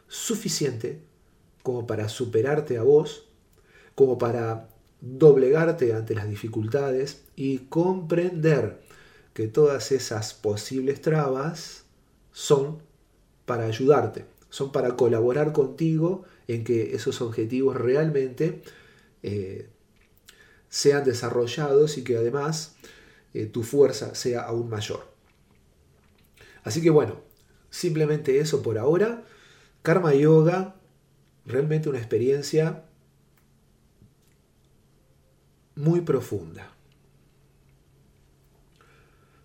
suficiente 0.09 1.03
como 1.63 1.87
para 1.87 2.09
superarte 2.09 2.77
a 2.77 2.83
vos, 2.83 3.24
como 3.95 4.19
para 4.19 4.69
doblegarte 5.01 5.93
ante 5.93 6.15
las 6.15 6.29
dificultades 6.29 7.25
y 7.37 7.59
comprender 7.59 8.81
que 9.35 9.49
todas 9.49 9.93
esas 9.93 10.33
posibles 10.33 11.01
trabas 11.01 11.85
son 12.33 12.83
para 13.45 13.67
ayudarte, 13.67 14.25
son 14.49 14.73
para 14.73 14.97
colaborar 14.97 15.53
contigo 15.53 16.25
en 16.49 16.65
que 16.65 16.95
esos 16.95 17.21
objetivos 17.21 17.77
realmente 17.77 18.63
eh, 19.23 19.69
sean 20.69 21.05
desarrollados 21.05 21.99
y 21.99 22.05
que 22.05 22.17
además 22.17 22.77
eh, 23.35 23.47
tu 23.47 23.63
fuerza 23.63 24.15
sea 24.15 24.43
aún 24.43 24.69
mayor. 24.69 25.07
Así 26.63 26.81
que 26.81 26.91
bueno, 26.91 27.21
simplemente 27.71 28.39
eso 28.39 28.63
por 28.63 28.79
ahora. 28.79 29.25
Karma 29.83 30.15
Yoga, 30.15 30.77
realmente 31.45 31.89
una 31.89 31.99
experiencia 31.99 32.85
muy 35.77 36.01
profunda. 36.03 36.75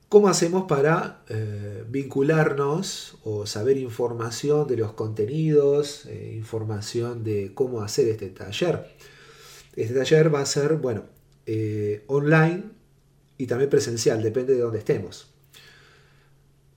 ¿Cómo 0.10 0.28
hacemos 0.28 0.64
para 0.64 1.22
eh, 1.30 1.84
vincularnos 1.88 3.20
o 3.24 3.46
saber 3.46 3.78
información 3.78 4.68
de 4.68 4.78
los 4.78 4.94
contenidos, 4.94 6.08
eh, 6.08 6.34
información 6.36 7.24
de 7.24 7.54
cómo 7.54 7.82
hacer 7.82 8.10
este 8.10 8.30
taller? 8.30 8.88
Este 9.76 9.94
taller 9.94 10.34
va 10.34 10.42
a 10.42 10.48
ser, 10.48 10.78
bueno, 10.78 11.04
eh, 11.46 12.06
online 12.08 12.64
y 13.38 13.46
también 13.46 13.70
presencial, 13.70 14.24
depende 14.24 14.56
de 14.56 14.62
dónde 14.62 14.80
estemos. 14.80 15.32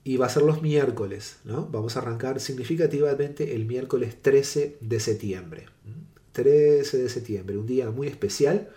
Y 0.03 0.17
va 0.17 0.27
a 0.27 0.29
ser 0.29 0.43
los 0.43 0.61
miércoles, 0.61 1.37
¿no? 1.43 1.67
Vamos 1.71 1.95
a 1.95 2.01
arrancar 2.01 2.39
significativamente 2.39 3.55
el 3.55 3.65
miércoles 3.65 4.21
13 4.21 4.77
de 4.79 4.99
septiembre. 4.99 5.65
13 6.33 6.99
de 6.99 7.09
septiembre, 7.09 7.57
un 7.57 7.65
día 7.65 7.89
muy 7.89 8.07
especial 8.07 8.69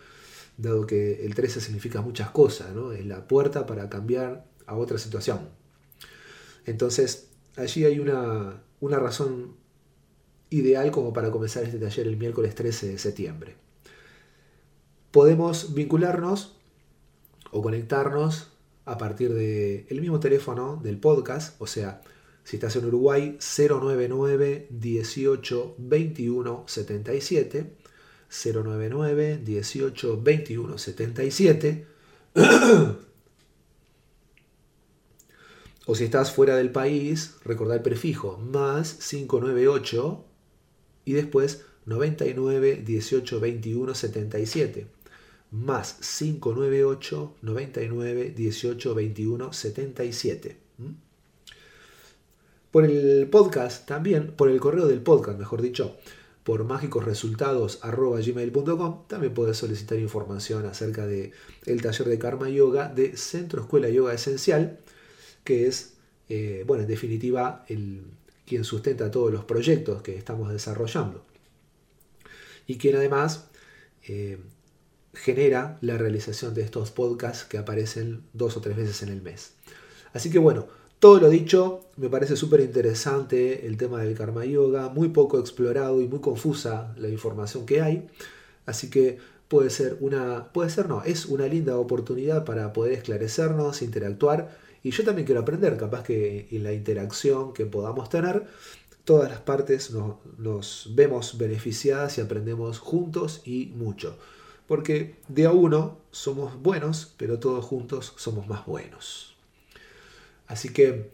dado 0.57 0.86
que 0.86 1.24
el 1.24 1.34
13 1.34 1.61
significa 1.61 2.00
muchas 2.00 2.30
cosas, 2.30 2.74
¿no? 2.74 2.92
es 2.92 3.04
la 3.07 3.26
puerta 3.28 3.66
para 3.66 3.88
cambiar 3.88 4.46
a 4.66 4.76
otra 4.76 4.98
situación. 4.98 5.48
Entonces, 6.64 7.30
allí 7.57 7.84
hay 7.84 8.00
una, 8.00 8.62
una 8.80 8.98
razón 8.98 9.57
ideal 10.50 10.90
como 10.90 11.12
para 11.12 11.30
comenzar 11.30 11.64
este 11.64 11.78
taller 11.78 12.07
el 12.07 12.16
miércoles 12.16 12.54
13 12.54 12.88
de 12.88 12.98
septiembre. 12.98 13.57
Podemos 15.11 15.74
vincularnos 15.74 16.57
o 17.50 17.62
conectarnos 17.62 18.52
a 18.84 18.98
partir 18.98 19.34
del 19.34 19.86
el 19.88 20.00
mismo 20.00 20.20
teléfono 20.20 20.80
del 20.82 20.98
podcast, 20.98 21.61
o 21.61 21.66
sea, 21.66 22.02
si 22.44 22.57
estás 22.57 22.76
en 22.76 22.84
Uruguay, 22.84 23.38
099 23.40 24.68
18 24.70 25.74
21 25.78 26.64
77 26.66 27.76
099 28.29 29.41
18 29.45 30.22
21 30.22 30.79
77. 30.79 31.87
o 35.87 35.95
si 35.95 36.05
estás 36.05 36.33
fuera 36.33 36.57
del 36.57 36.70
país, 36.70 37.37
recordar 37.45 37.79
el 37.79 37.83
prefijo 37.83 38.39
más 38.39 38.95
598 38.95 40.24
y 41.05 41.12
después 41.12 41.64
99 41.87 42.83
18 42.85 43.41
21 43.41 43.95
77. 43.95 44.87
Más 45.53 45.95
598 46.18 47.37
99 47.41 48.35
18 48.37 48.95
21 48.95 49.53
77. 49.53 50.57
Por 52.72 52.85
el 52.85 53.29
podcast 53.29 53.87
también, 53.87 54.33
por 54.33 54.51
el 54.51 54.61
correo 54.61 54.87
del 54.87 55.01
podcast, 55.01 55.39
mejor 55.39 55.62
dicho, 55.62 55.97
por 56.47 56.64
mágicosresultados.gmail.com. 56.64 59.07
También 59.09 59.34
puedes 59.34 59.57
solicitar 59.57 59.99
información 59.99 60.64
acerca 60.64 61.05
del 61.05 61.32
el 61.66 61.82
taller 61.82 62.07
de 62.07 62.20
Karma 62.20 62.49
Yoga 62.49 62.88
de 62.88 63.16
Centro 63.16 63.62
Escuela 63.62 63.88
Yoga 63.88 64.14
Esencial, 64.14 64.78
que 65.42 65.66
es, 65.66 65.94
eh, 66.28 66.62
bueno, 66.64 66.84
en 66.84 66.88
definitiva, 66.88 67.64
el, 67.66 68.05
quien 68.47 68.62
sustenta 68.62 69.11
todos 69.11 69.32
los 69.32 69.44
proyectos 69.44 70.03
que 70.03 70.16
estamos 70.16 70.53
desarrollando. 70.53 71.24
Y 72.68 72.78
quien 72.78 72.94
además 72.94 73.49
eh, 74.07 74.38
genera 75.14 75.78
la 75.80 75.99
realización 75.99 76.55
de 76.55 76.62
estos 76.62 76.92
podcasts 76.92 77.44
que 77.44 77.59
aparecen 77.59 78.22
dos 78.34 78.57
o 78.57 78.61
tres 78.61 78.76
veces 78.76 79.03
en 79.03 79.09
el 79.09 79.20
mes. 79.20 79.55
Así 80.12 80.30
que 80.30 80.38
bueno, 80.38 80.68
todo 80.99 81.20
lo 81.20 81.28
dicho, 81.28 81.80
me 81.97 82.09
parece 82.09 82.36
súper 82.36 82.61
interesante 82.61 83.66
el 83.66 83.76
tema 83.76 84.03
del 84.03 84.16
karma 84.16 84.44
yoga, 84.44 84.88
muy 84.88 85.09
poco 85.09 85.38
explorado 85.38 86.01
y 86.01 86.09
muy 86.09 86.20
confusa 86.20 86.94
la 86.97 87.09
información 87.09 87.66
que 87.66 87.82
hay, 87.82 88.09
así 88.64 88.90
que 88.90 89.18
puede 89.49 89.70
ser 89.70 89.99
una, 90.01 90.53
puede 90.53 90.70
ser 90.70 90.88
no, 90.88 91.03
es 91.05 91.26
una 91.26 91.47
linda 91.47 91.76
oportunidad 91.76 92.44
para 92.44 92.72
poder 92.72 92.92
esclarecernos, 92.92 93.82
interactuar 93.82 94.57
y 94.82 94.90
yo 94.90 95.05
también 95.05 95.26
quiero 95.26 95.40
aprender, 95.40 95.76
capaz 95.76 96.03
que 96.05 96.49
en 96.51 96.62
la 96.62 96.72
interacción 96.72 97.53
que 97.53 97.66
podamos 97.66 98.09
tener, 98.09 98.47
todas 99.05 99.30
las 99.30 99.40
partes 99.40 99.92
nos 100.38 100.90
vemos 100.94 101.38
beneficiadas 101.38 102.18
y 102.18 102.20
aprendemos 102.20 102.78
juntos 102.78 103.42
y 103.44 103.66
mucho. 103.76 104.16
Porque 104.66 105.16
de 105.28 105.47
a 105.47 105.53
uno 105.53 105.99
somos 106.11 106.61
buenos, 106.61 107.14
pero 107.16 107.38
todos 107.38 107.64
juntos 107.64 108.14
somos 108.16 108.49
más 108.49 108.66
buenos. 108.66 109.36
Así 110.47 110.70
que 110.70 111.11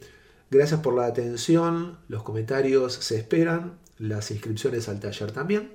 gracias 0.50 0.80
por 0.80 0.94
la 0.94 1.06
atención, 1.06 1.98
los 2.08 2.22
comentarios 2.22 2.94
se 2.94 3.16
esperan, 3.16 3.78
las 3.98 4.30
inscripciones 4.30 4.88
al 4.88 5.00
taller 5.00 5.32
también. 5.32 5.72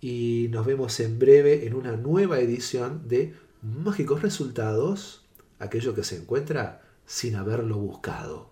Y 0.00 0.48
nos 0.50 0.66
vemos 0.66 0.98
en 1.00 1.18
breve 1.18 1.66
en 1.66 1.74
una 1.74 1.96
nueva 1.96 2.40
edición 2.40 3.08
de 3.08 3.34
Mágicos 3.62 4.22
Resultados, 4.22 5.24
aquello 5.58 5.94
que 5.94 6.02
se 6.02 6.16
encuentra 6.16 6.82
sin 7.06 7.36
haberlo 7.36 7.76
buscado. 7.78 8.51